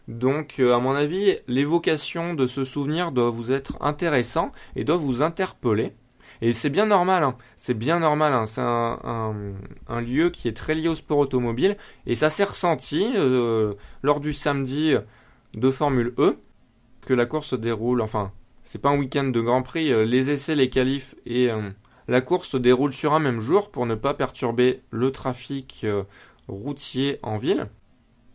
[0.10, 4.98] Donc, euh, à mon avis, l'évocation de ce souvenir doit vous être intéressant et doit
[4.98, 5.94] vous interpeller.
[6.42, 7.38] Et c'est bien normal, hein.
[7.56, 8.46] c'est bien normal, hein.
[8.46, 11.78] c'est un, lieu qui est très lié au sport automobile,
[12.08, 14.96] et ça s'est ressenti euh, lors du samedi
[15.54, 16.38] de Formule E,
[17.06, 18.32] que la course se déroule, enfin,
[18.72, 21.70] c'est pas un week-end de Grand Prix, euh, les essais, les qualifs et euh,
[22.08, 25.86] la course se déroulent sur un même jour pour ne pas perturber le trafic
[26.48, 27.68] routier en ville.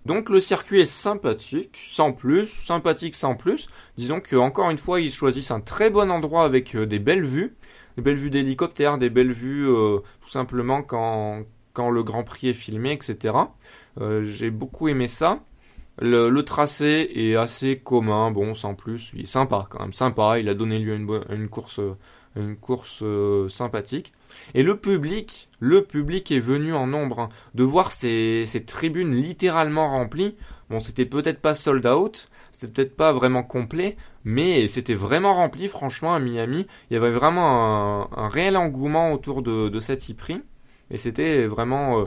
[0.05, 3.69] Donc le circuit est sympathique, sans plus, sympathique sans plus.
[3.97, 7.57] Disons que encore une fois, ils choisissent un très bon endroit avec des belles vues
[7.97, 11.45] des belles vues d'hélicoptère, des belles vues euh, tout simplement quand,
[11.91, 13.35] le Grand Prix est filmé, etc.
[14.01, 15.41] Euh, j'ai beaucoup aimé ça.
[15.99, 19.11] Le, tracé est assez commun, bon, sans plus.
[19.15, 20.39] Il est sympa, quand même, sympa.
[20.39, 21.81] Il a donné lieu à une, course,
[22.37, 24.13] une course euh, sympathique.
[24.55, 27.21] Et le public, le public est venu en nombre.
[27.21, 27.29] Hein.
[27.55, 30.37] De voir ces, tribunes littéralement remplies.
[30.69, 35.69] Bon, c'était peut-être pas sold out, c'était peut-être pas vraiment complet, mais c'était vraiment rempli,
[35.69, 36.67] franchement, à Miami.
[36.91, 40.43] Il y avait vraiment un, réel engouement autour de, de cet e-prix.
[40.91, 42.05] Et c'était vraiment, euh,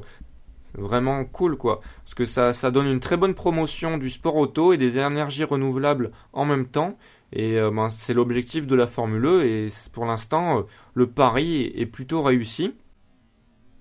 [0.77, 1.81] vraiment cool, quoi.
[2.03, 6.11] Parce que ça, donne une très bonne promotion du sport auto et des énergies renouvelables
[6.33, 6.97] en même temps.
[7.31, 9.45] Et euh, ben, c'est l'objectif de la Formule E.
[9.45, 10.61] Et pour l'instant, euh,
[10.93, 12.73] le pari est plutôt réussi.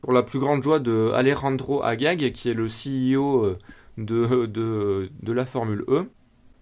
[0.02, 3.56] Pour la plus grande joie de Alejandro Agag, qui est le CEO
[3.98, 6.08] de, de, la Formule E.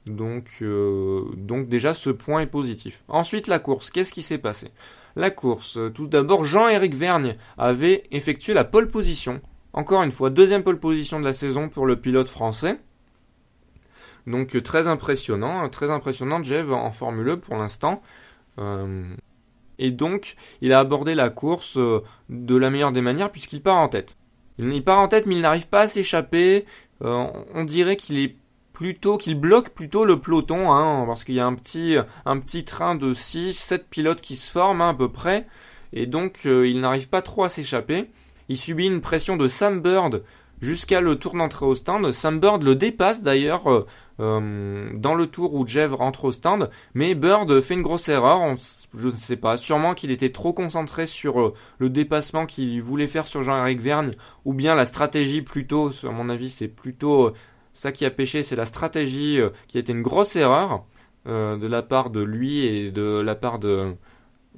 [0.07, 1.25] Donc, euh,
[1.67, 3.03] déjà ce point est positif.
[3.09, 4.71] Ensuite la course, qu'est-ce qui s'est passé?
[5.17, 9.41] La course, euh, tout d'abord Jean-Éric Vergne avait effectué la pole position.
[9.77, 12.81] Encore une fois, deuxième pole position de la saison pour le pilote français.
[14.27, 18.03] Donc euh, très impressionnant, très impressionnant Jeff en Formule 1 pour l'instant.
[19.79, 21.79] et donc il a abordé la course
[22.29, 24.17] de la meilleure des manières puisqu'il part en tête.
[24.59, 26.67] Il part en tête mais il n'arrive pas à s'échapper.
[27.01, 28.35] on dirait qu'il est
[28.77, 33.15] plutôt qu'il bloque plutôt le peloton, hein, parce qu'il y a un petit, train de
[33.15, 35.47] 6, 7 pilotes qui se forment hein, à peu près,
[35.95, 38.11] et donc euh, il n'arrive pas trop à s'échapper.
[38.49, 40.23] Il subit une pression de Sam Bird
[40.63, 42.11] jusqu'à le tour d'entrée au stand.
[42.13, 43.87] Sam Bird le dépasse d'ailleurs euh,
[44.21, 48.57] euh, dans le tour où Jeff rentre au stand, mais Bird fait une grosse erreur,
[48.95, 53.27] je ne sais pas, sûrement qu'il était trop concentré sur le dépassement qu'il voulait faire
[53.27, 54.13] sur Jean-Éric Vergne,
[54.47, 57.35] ou bien la stratégie plutôt, à mon avis c'est plutôt
[57.77, 60.85] ça qui a pêché, c'est la stratégie euh, qui a été une grosse erreur
[61.27, 63.95] euh, de la part de lui et de la part de,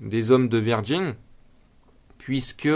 [0.00, 1.14] des hommes de Virgin,
[2.16, 2.68] puisque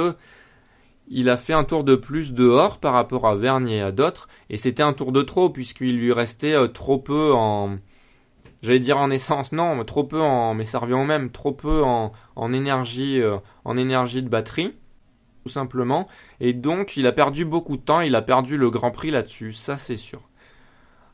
[1.13, 4.29] il a fait un tour de plus dehors par rapport à Vernier et à d'autres,
[4.51, 7.79] et c'était un tour de trop puisqu'il lui restait euh, trop peu en,
[8.63, 11.53] j'allais dire en essence, non, mais trop peu en, mais ça revient au même, trop
[11.53, 13.21] peu en, en énergie,
[13.65, 14.75] en énergie de batterie
[15.43, 16.07] tout simplement.
[16.41, 19.53] Et donc, il a perdu beaucoup de temps, il a perdu le Grand Prix là-dessus,
[19.53, 20.21] ça c'est sûr.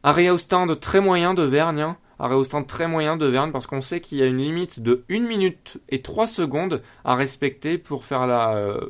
[0.03, 1.81] Arrêt au stand très moyen de Vergne.
[1.81, 1.97] Hein.
[2.19, 4.81] Arrêt au stand très moyen de Vergne parce qu'on sait qu'il y a une limite
[4.81, 8.57] de 1 minute et 3 secondes à respecter pour faire la.
[8.57, 8.81] Euh,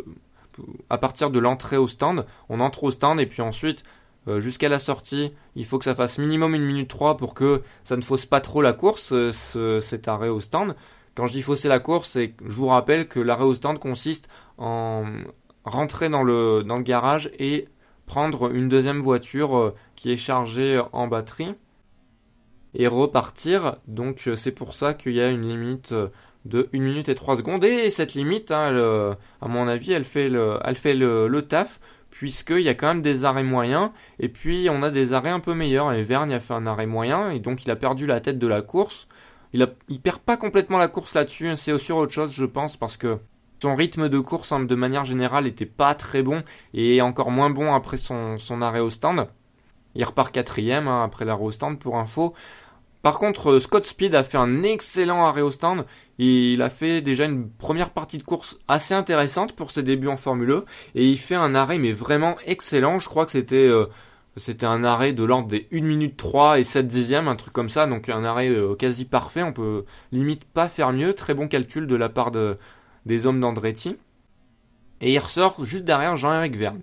[0.90, 2.26] à partir de l'entrée au stand.
[2.48, 3.84] On entre au stand et puis ensuite,
[4.28, 7.62] euh, jusqu'à la sortie, il faut que ça fasse minimum 1 minute 3 pour que
[7.84, 10.74] ça ne fausse pas trop la course, euh, cet arrêt au stand.
[11.14, 15.04] Quand je dis fausser la course, je vous rappelle que l'arrêt au stand consiste en
[15.64, 17.68] rentrer dans le, garage et
[18.06, 21.54] prendre une deuxième voiture euh, qui est chargée en batterie
[22.74, 23.76] et repartir.
[23.86, 25.94] Donc c'est pour ça qu'il y a une limite
[26.48, 27.64] de 1 minute et 3 secondes.
[27.64, 31.80] Et cette limite, hein, à mon avis, elle fait le, elle fait le, taf,
[32.10, 35.40] puisqu'il y a quand même des arrêts moyens, et puis on a des arrêts un
[35.40, 35.92] peu meilleurs.
[35.92, 38.46] Et Vergne a fait un arrêt moyen, et donc il a perdu la tête de
[38.46, 39.08] la course.
[39.52, 39.66] Il, a,
[40.02, 43.18] perd pas complètement la course là-dessus, c'est sur autre chose, je pense, parce que
[43.60, 46.42] son rythme de course, hein, de manière générale, était pas très bon
[46.74, 49.26] et encore moins bon après son, arrêt au stand.
[49.94, 52.34] Il repart quatrième hein, après l'arrêt au stand pour info.
[53.02, 55.86] Par contre, euh, Scott Speed a fait un excellent arrêt au stand.
[56.18, 60.16] Il a fait déjà une première partie de course assez intéressante pour ses débuts en
[60.16, 60.64] Formule 1
[60.96, 62.98] et il fait un arrêt mais vraiment excellent.
[62.98, 63.86] Je crois que c'était euh,
[64.62, 67.86] un arrêt de l'ordre des 1 minute 3 et 7 dixièmes, un truc comme ça,
[67.86, 71.86] donc un arrêt euh, quasi parfait, on peut limite pas faire mieux, très bon calcul
[71.86, 72.58] de la part de,
[73.06, 73.96] des hommes d'Andretti.
[75.00, 76.82] Et il ressort juste derrière Jean-Éric Verne.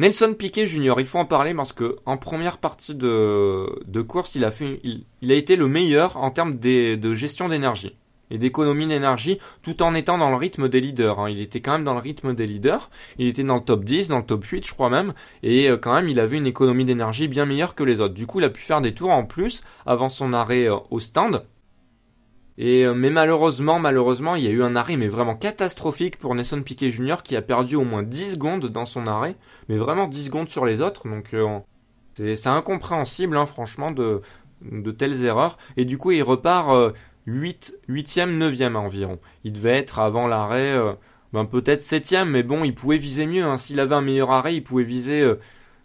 [0.00, 4.34] Nelson Piquet Jr., il faut en parler parce que en première partie de, de course,
[4.34, 7.96] il a, fait, il, a été le meilleur en termes de gestion d'énergie
[8.30, 11.20] et d'économie d'énergie tout en étant dans le rythme des leaders.
[11.20, 11.30] Hein.
[11.30, 12.90] Il était quand même dans le rythme des leaders.
[13.18, 15.14] Il était dans le top 10, dans le top 8 je crois même.
[15.42, 18.14] Et euh, quand même il avait une économie d'énergie bien meilleure que les autres.
[18.14, 21.00] Du coup il a pu faire des tours en plus avant son arrêt euh, au
[21.00, 21.44] stand.
[22.58, 26.34] Et euh, mais malheureusement, malheureusement, il y a eu un arrêt mais vraiment catastrophique pour
[26.34, 27.16] Nelson Piquet Jr.
[27.22, 29.36] qui a perdu au moins 10 secondes dans son arrêt,
[29.68, 31.06] mais vraiment 10 secondes sur les autres.
[31.06, 31.36] Donc
[32.14, 34.22] c'est incompréhensible, hein, franchement, de,
[34.62, 35.58] de telles erreurs.
[35.76, 36.94] Et du coup, il repart
[37.26, 39.18] 8, 8e, 9e environ.
[39.44, 40.92] Il devait être avant l'arrêt, euh,
[41.32, 43.44] ben peut-être 7e, mais bon, il pouvait viser mieux.
[43.44, 43.58] Hein.
[43.58, 45.38] S'il avait un meilleur arrêt, il pouvait viser euh,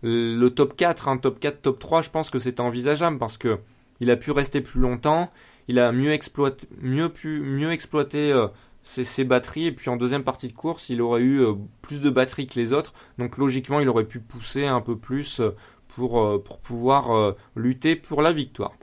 [0.03, 2.03] le top 4, hein, top 4, top 3.
[2.03, 3.59] Je pense que c'était envisageable parce que
[3.99, 5.31] il a pu rester plus longtemps,
[5.67, 8.47] il a mieux exploité, mieux pu, mieux exploité euh,
[8.83, 11.43] ses, batteries, et puis en deuxième partie de course, il aurait eu
[11.83, 12.93] plus de batteries que les autres.
[13.19, 15.39] Donc logiquement, il aurait pu pousser un peu plus
[15.87, 18.73] pour, pour pouvoir lutter pour la victoire.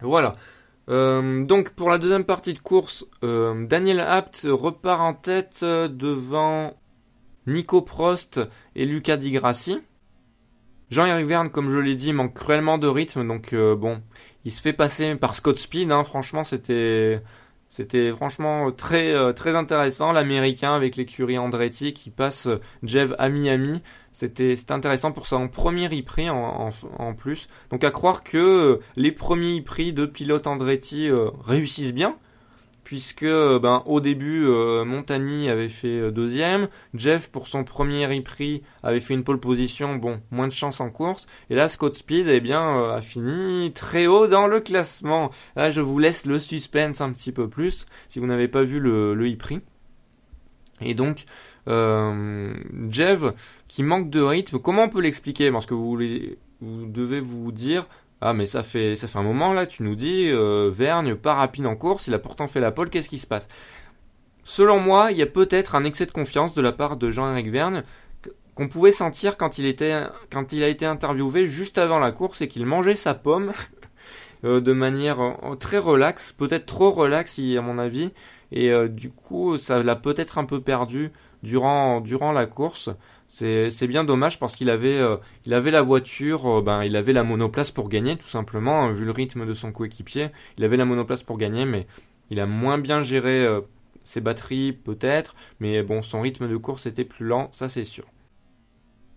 [0.00, 0.34] Voilà.
[0.88, 5.88] Euh, donc pour la deuxième partie de course, euh, Daniel Apt repart en tête euh,
[5.88, 6.74] devant
[7.46, 8.40] Nico Prost
[8.74, 9.80] et Luca Di Grassi.
[10.90, 14.00] Jean-Éric Verne, comme je l'ai dit, manque cruellement de rythme, donc bon,
[14.44, 15.90] il se fait passer par Scott Speed.
[15.90, 17.20] Hein, franchement, c'était
[17.76, 23.28] c'était franchement très euh, très intéressant l'américain avec l'écurie Andretti qui passe euh, Jeff à
[23.28, 23.82] Miami.
[24.12, 27.48] C'était intéressant pour son premier e en, en, plus.
[27.68, 31.10] Donc à croire que euh, les premiers e de pilote Andretti
[31.44, 32.16] réussissent bien
[32.86, 38.06] puisque euh, ben, au début, euh, Montagny avait fait euh, deuxième, Jeff pour son premier
[38.20, 41.94] prix avait fait une pole position, bon, moins de chance en course, et là Scott
[41.94, 45.32] Speed eh bien, a fini très haut dans le classement.
[45.56, 48.78] Là, je vous laisse le suspense un petit peu plus, si vous n'avez pas vu
[48.78, 49.58] le, le e-prix.
[50.80, 51.24] Et donc,
[51.66, 53.20] Jeff,
[53.66, 55.50] qui manque de rythme, comment on peut l'expliquer?
[55.50, 55.98] Parce que vous,
[56.60, 57.88] vous devez vous dire,
[58.20, 61.34] ah mais ça fait ça fait un moment là, tu nous dis euh, Vergne pas
[61.34, 63.48] rapide en course, il a pourtant fait la pole, qu'est-ce qui se passe?
[64.44, 67.48] Selon moi, il y a peut-être un excès de confiance de la part de Jean-Éric
[67.50, 67.82] Vergne
[68.54, 72.40] qu'on pouvait sentir quand il était quand il a été interviewé juste avant la course
[72.40, 73.52] et qu'il mangeait sa pomme
[74.44, 78.12] euh, de manière euh, très relaxe, peut-être trop relaxe à mon avis
[78.52, 81.10] et du coup ça l'a peut-être un peu perdu
[81.42, 82.90] durant durant la course.
[83.28, 85.16] C'est bien dommage parce qu'il avait, euh,
[85.50, 89.04] avait la voiture, euh, ben, il avait la monoplace pour gagner tout simplement, hein, vu
[89.04, 90.28] le rythme de son coéquipier.
[90.58, 91.86] Il avait la monoplace pour gagner, mais
[92.30, 93.62] il a moins bien géré euh,
[94.04, 98.04] ses batteries peut-être, mais bon, son rythme de course était plus lent, ça c'est sûr.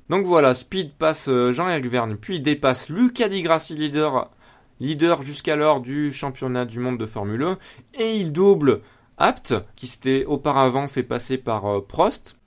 [0.09, 4.31] Donc voilà, Speed passe Jean-Éric Verne, puis dépasse Luca Di Grassi leader,
[4.79, 7.59] leader jusqu'alors du championnat du monde de Formule 1,
[7.99, 8.81] et il double
[9.19, 12.38] Apt, qui s'était auparavant fait passer par Prost,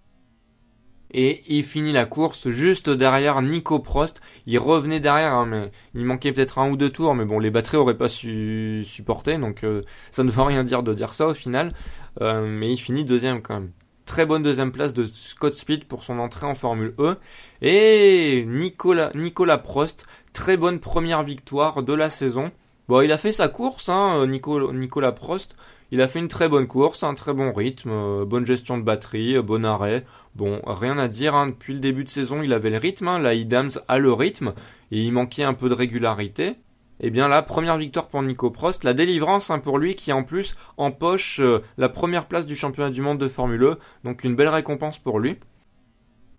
[1.12, 4.20] et il finit la course juste derrière Nico Prost.
[4.46, 7.50] Il revenait derrière, hein, mais il manquait peut-être un ou deux tours, mais bon, les
[7.50, 11.26] batteries auraient pas su supporter, donc euh, ça ne veut rien dire de dire ça
[11.26, 11.72] au final.
[12.20, 13.70] Euh, mais il finit deuxième quand même.
[14.06, 17.16] Très bonne deuxième place de Scott Speed pour son entrée en Formule E.
[17.62, 22.50] Et Nicolas, Nicolas Prost, très bonne première victoire de la saison.
[22.88, 25.56] Bon, il a fait sa course, hein, Nicolas Prost.
[25.92, 28.82] Il a fait une très bonne course, un très bon rythme, euh, bonne gestion de
[28.82, 30.06] batterie, euh, bon arrêt.
[30.34, 31.48] Bon, rien à dire, hein.
[31.48, 33.08] depuis le début de saison, il avait le rythme.
[33.08, 33.18] Hein.
[33.18, 34.54] La Idams a le rythme
[34.90, 36.46] et il manquait un peu de régularité.
[37.00, 40.14] Et eh bien là, première victoire pour Nico Prost, la délivrance hein, pour lui qui
[40.14, 44.24] en plus empoche euh, la première place du championnat du monde de Formule E, donc
[44.24, 45.36] une belle récompense pour lui.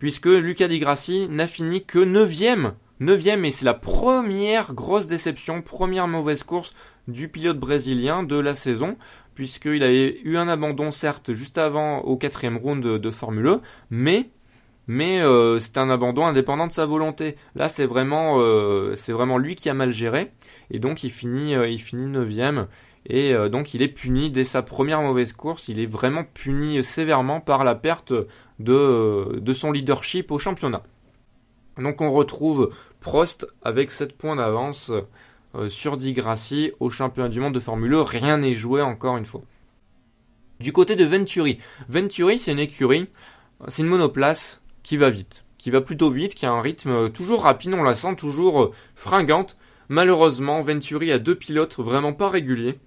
[0.00, 5.62] Puisque Luca Di Grassi n'a fini que 9ème 9ème et c'est la première grosse déception,
[5.62, 6.74] première mauvaise course
[7.08, 8.96] du pilote brésilien de la saison
[9.34, 13.60] puisqu'il avait eu un abandon certes juste avant au quatrième round de, Formule 1,
[13.90, 14.30] mais
[14.86, 17.36] mais euh, c'est un abandon indépendant de sa volonté.
[17.54, 20.32] Là, c'est vraiment, euh, vraiment lui qui a mal géré,
[20.70, 22.66] et donc il finit, euh, il finit neuvième,
[23.06, 25.68] et donc il est puni dès sa première mauvaise course.
[25.68, 28.14] Il est vraiment puni sévèrement par la perte
[28.58, 30.82] de, de son leadership au championnat.
[31.76, 34.90] Donc on retrouve Prost avec 7 points d'avance
[35.68, 38.04] sur Di Grassi au championnat du monde de Formule 1.
[38.04, 39.42] Rien n'est joué encore une fois.
[40.60, 41.58] Du côté de Venturi.
[41.88, 43.08] Venturi, c'est une écurie,
[43.68, 45.44] c'est une monoplace qui va vite.
[45.64, 49.56] qui va plutôt vite, qui a un rythme toujours rapide, on la sent toujours fringante.
[49.88, 52.78] Malheureusement, Venturi a deux pilotes vraiment pas réguliers.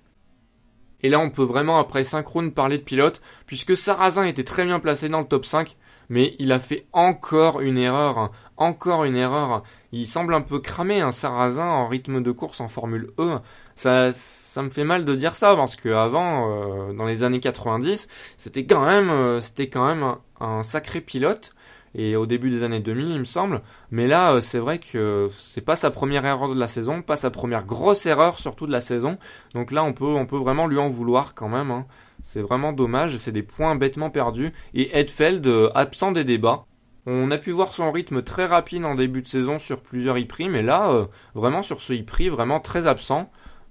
[1.01, 4.80] Et là, on peut vraiment, après synchrone, parler de pilote, puisque Sarrazin était très bien
[4.80, 5.76] placé dans le top 5,
[6.09, 8.31] mais il a fait encore une erreur, hein.
[8.57, 9.63] encore une erreur.
[9.91, 13.37] Il semble un peu cramé, un Sarrazin en rythme de course en Formule E.
[13.75, 14.11] Ça,
[14.57, 18.07] ça me fait mal de dire ça parce que avant, euh, dans les années 90,
[18.37, 21.53] c'était quand même, euh, c'était quand même un, sacré pilote.
[21.93, 23.61] Et au début des années 2000, il me semble.
[23.91, 27.17] Mais là, euh, c'est vrai que c'est pas sa première erreur de la saison, pas
[27.17, 29.19] sa première grosse erreur surtout de la saison.
[29.53, 31.69] Donc là, on peut, on peut vraiment lui en vouloir quand même.
[31.69, 31.85] Hein.
[32.24, 34.53] C'est vraiment dommage, c'est des points bêtement perdus.
[34.74, 36.65] Et Edfeld, absent des débats.
[37.05, 40.49] On a pu voir son rythme très rapide en début de saison sur plusieurs e
[40.49, 43.30] mais là, vraiment sur ce e vraiment très absent.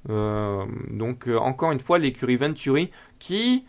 [0.09, 3.65] Euh, donc euh, encore une fois l'écurie Venturi qui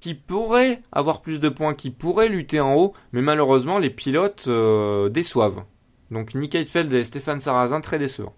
[0.00, 4.44] qui pourrait avoir plus de points, qui pourrait lutter en haut, mais malheureusement les pilotes
[4.48, 5.62] euh, déçoivent.
[6.10, 8.34] Donc Nick Heidfeld et Stéphane Sarrazin très décevants.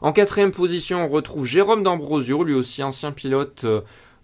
[0.00, 3.66] En quatrième position, on retrouve Jérôme D'Ambrosio, lui aussi ancien pilote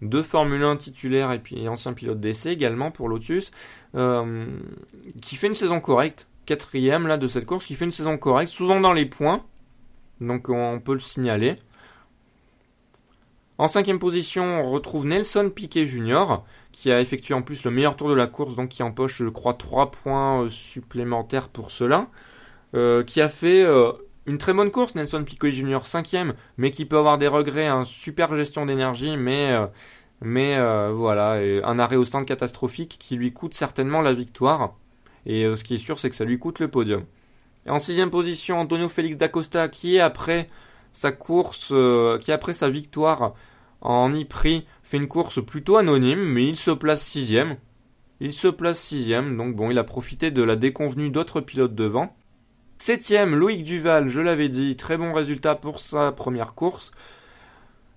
[0.02, 3.50] de Formule 1 titulaire et puis ancien pilote d'essai également pour Lotus,
[5.20, 8.50] qui fait une saison correcte, quatrième là de cette course, qui fait une saison correcte,
[8.50, 9.42] souvent dans les points,
[10.20, 11.54] donc on peut le signaler.
[13.56, 16.40] En cinquième position, on retrouve Nelson Piquet Jr.,
[16.72, 19.28] qui a effectué en plus le meilleur tour de la course, donc qui empoche, je
[19.28, 22.08] crois, 3 points euh, supplémentaires pour cela.
[22.74, 23.92] Euh, qui a fait euh,
[24.26, 25.80] une très bonne course, Nelson Piquet Jr.
[25.84, 29.52] cinquième, mais qui peut avoir des regrets, un super gestion d'énergie, mais,
[30.22, 30.56] mais
[30.92, 34.74] voilà, un arrêt au stand catastrophique qui lui coûte certainement la victoire.
[35.26, 37.04] Et ce qui est sûr, c'est que ça lui coûte le podium.
[37.66, 40.46] Et en sixième position, Antonio Félix d'Acosta, qui après
[40.92, 41.12] sa
[41.72, 43.34] euh, qui après sa victoire
[43.80, 47.56] en Ypres, fait une course plutôt anonyme, mais il se place sixième.
[48.20, 52.14] Il se place sixième, donc bon, il a profité de la déconvenue d'autres pilotes devant.
[52.78, 56.90] Septième, Loïc Duval, je l'avais dit, très bon résultat pour sa première course.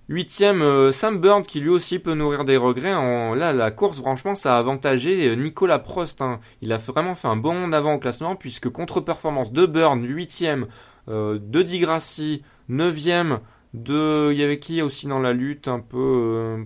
[0.08, 2.94] Huitième, euh, Sam Bird qui lui aussi peut nourrir des regrets.
[2.94, 6.22] En, là, la course, franchement, ça a avantagé euh, Nicolas Prost.
[6.22, 6.40] Hein.
[6.62, 10.68] Il a vraiment fait un bon avant au classement puisque contre-performance de Bird, huitième,
[11.10, 13.40] euh, de Di Grassi, neuvième,
[13.74, 14.32] de...
[14.32, 15.98] Il y avait qui aussi dans la lutte un peu...
[15.98, 16.64] Euh,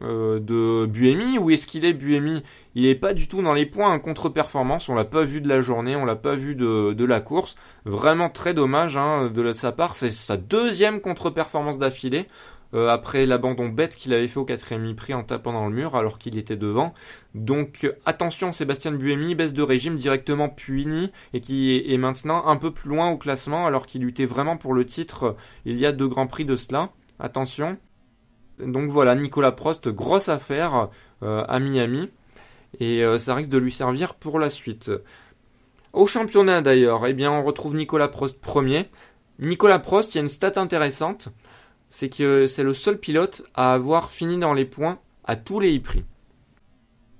[0.00, 2.42] de Buemi Où est-ce qu'il est Buemi?
[2.74, 5.48] Il est pas du tout dans les points en contre-performance, on l'a pas vu de
[5.48, 7.54] la journée, on l'a pas vu de, la course.
[7.84, 12.26] Vraiment très dommage hein, de sa part, c'est sa deuxième contre-performance d'affilée.
[12.74, 15.94] Euh, après l'abandon bête qu'il avait fait au quatrième prix en tapant dans le mur
[15.94, 16.92] alors qu'il était devant.
[17.34, 22.72] Donc attention, Sébastien Buemi baisse de régime directement puni et qui est maintenant un peu
[22.72, 25.32] plus loin au classement alors qu'il luttait vraiment pour le titre euh,
[25.64, 26.90] il y a deux grands prix de cela.
[27.20, 27.78] Attention.
[28.58, 30.88] Donc voilà, Nicolas Prost, grosse affaire
[31.22, 32.10] euh, à Miami
[32.80, 34.90] et ça risque de lui servir pour la suite.
[35.92, 38.90] Au championnat d'ailleurs, eh bien on retrouve Nicolas Prost premier.
[39.38, 41.28] Nicolas Prost, il y a une stat intéressante
[41.94, 45.78] c'est que c'est le seul pilote à avoir fini dans les points à tous les
[45.78, 46.02] prix.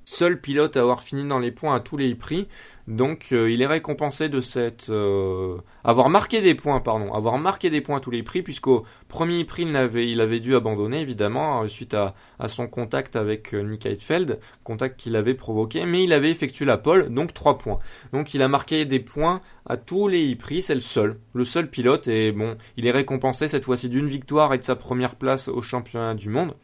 [0.04, 2.48] Seul pilote à avoir fini dans les points à tous les prix.
[2.86, 7.70] Donc euh, il est récompensé de cette euh, avoir marqué des points, pardon, avoir marqué
[7.70, 11.00] des points à tous les prix, puisqu'au premier prix il avait, il avait dû abandonner
[11.00, 12.14] évidemment euh, suite à,
[12.46, 17.08] son contact avec Nick Heidfeld, contact qu'il avait provoqué, mais il avait effectué la pole,
[17.08, 17.78] donc 3 points.
[18.12, 21.70] Donc il a marqué des points à tous les prix, c'est le seul, le seul
[21.70, 25.48] pilote, et bon, il est récompensé cette fois-ci d'une victoire et de sa première place
[25.48, 26.54] au championnat du monde.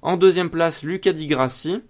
[0.00, 1.82] En deuxième place, Luca Di Grassi,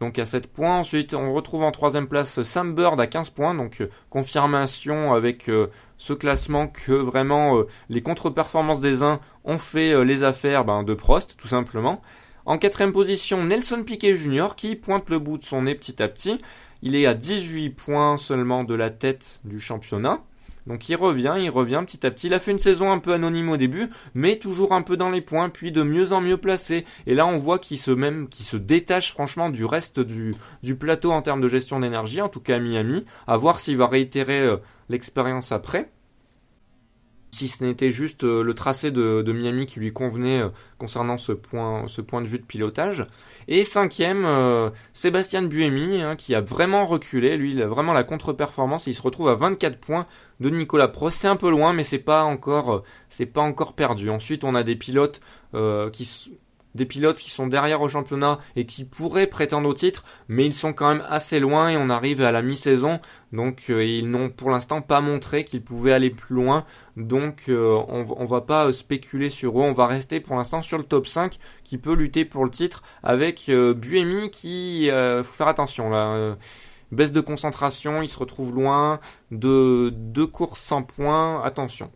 [0.00, 0.78] donc à 7 points.
[0.78, 3.54] Ensuite, on retrouve en troisième place Sam Bird à 15 points.
[3.54, 9.58] Donc euh, confirmation avec euh, ce classement que vraiment euh, les contre-performances des uns ont
[9.58, 12.00] fait les affaires ben, de Prost, tout simplement.
[12.46, 14.48] En quatrième position, Nelson Piquet Jr.
[14.56, 16.38] qui pointe le bout de son nez petit à petit.
[16.82, 20.20] Il est à 18 points seulement de la tête du championnat.
[20.66, 22.28] Donc il revient, il revient petit à petit.
[22.28, 25.10] Il a fait une saison un peu anonyme au début, mais toujours un peu dans
[25.10, 26.84] les points, puis de mieux en mieux placé.
[27.06, 30.76] Et là, on voit qu'il se même, qu'il se détache franchement du reste du, du
[30.76, 33.04] plateau en termes de gestion d'énergie, en tout cas à Miami.
[33.26, 34.56] À voir s'il va réitérer euh,
[34.88, 35.90] l'expérience après
[37.30, 41.32] si ce n'était juste euh, le tracé de, Miami qui lui convenait euh, concernant ce
[41.32, 43.06] point, de vue de pilotage.
[43.48, 48.04] Et cinquième, euh, Sébastien Buemi, hein, qui a vraiment reculé, lui, il a vraiment la
[48.04, 50.06] contre-performance, il se retrouve à 24 points
[50.40, 51.18] de Nicolas Prost.
[51.18, 54.10] C'est un peu loin, mais c'est pas encore, c'est pas encore perdu.
[54.10, 55.20] Ensuite, on a des pilotes
[55.92, 56.04] qui
[56.74, 60.54] des pilotes qui sont derrière au championnat et qui pourraient prétendre au titre, mais ils
[60.54, 63.00] sont quand même assez loin et on arrive à la mi-saison,
[63.32, 66.64] donc euh, ils n'ont pour l'instant pas montré qu'ils pouvaient aller plus loin,
[66.96, 70.78] donc euh, on, va pas euh, spéculer sur eux, on va rester pour l'instant sur
[70.78, 75.90] le top 5 qui peut lutter pour le titre avec Buemi qui faut faire attention
[75.90, 76.36] là.
[76.92, 79.00] baisse de concentration, il se retrouve loin
[79.30, 81.90] de deux courses sans points, attention.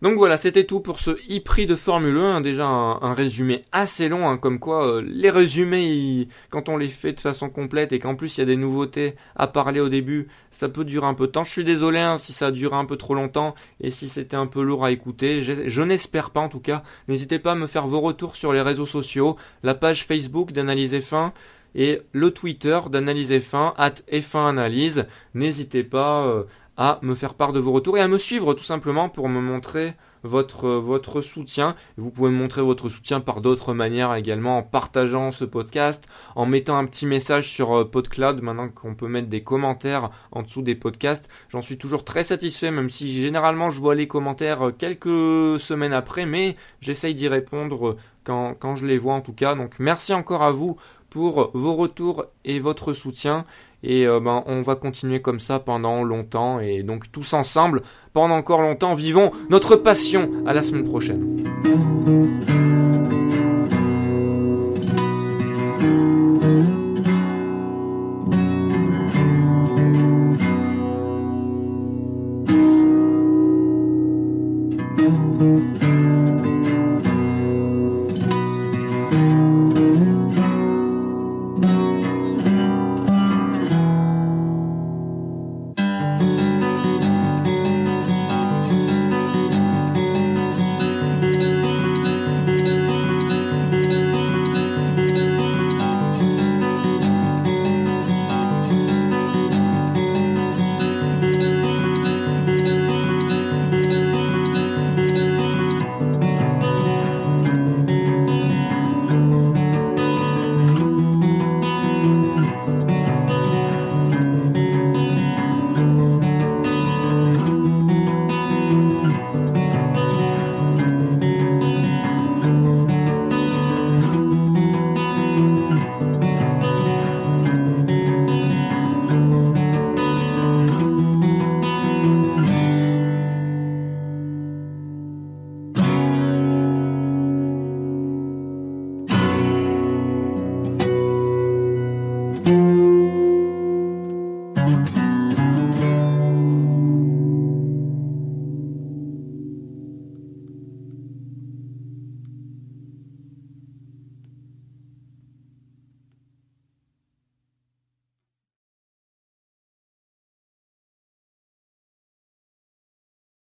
[0.00, 2.36] Donc voilà, c'était tout pour ce e-prix de Formule 1.
[2.36, 6.88] Hein, déjà un, résumé assez long, hein, comme quoi euh, les résumés, quand on les
[6.88, 9.88] fait de façon complète et qu'en plus il y a des nouveautés à parler au
[9.88, 11.42] début, ça peut durer un peu de temps.
[11.42, 14.36] Je suis désolé hein, si ça a duré un peu trop longtemps et si c'était
[14.36, 15.42] un peu lourd à écouter.
[15.42, 16.84] Je, n'espère pas en tout cas.
[17.08, 20.94] N'hésitez pas à me faire vos retours sur les réseaux sociaux, la page Facebook d'Analyse
[20.94, 21.32] F1
[21.74, 25.06] et le Twitter d'Analyse F1, at F1 Analyse.
[25.34, 26.44] N'hésitez pas euh,
[26.78, 29.40] à me faire part de vos retours et à me suivre tout simplement pour me
[29.40, 31.74] montrer votre, votre soutien.
[31.96, 36.46] Vous pouvez me montrer votre soutien par d'autres manières également en partageant ce podcast, en
[36.46, 40.62] mettant un petit message sur euh, PodCloud maintenant qu'on peut mettre des commentaires en dessous
[40.62, 41.28] des podcasts.
[41.48, 45.92] J'en suis toujours très satisfait même si généralement je vois les commentaires euh, quelques semaines
[45.92, 49.56] après mais j'essaye d'y répondre euh, quand, quand je les vois en tout cas.
[49.56, 50.76] Donc merci encore à vous
[51.10, 53.46] pour vos retours et votre soutien.
[53.82, 56.60] Et euh, ben, on va continuer comme ça pendant longtemps.
[56.60, 60.30] Et donc tous ensemble, pendant encore longtemps, vivons notre passion.
[60.46, 62.57] À la semaine prochaine.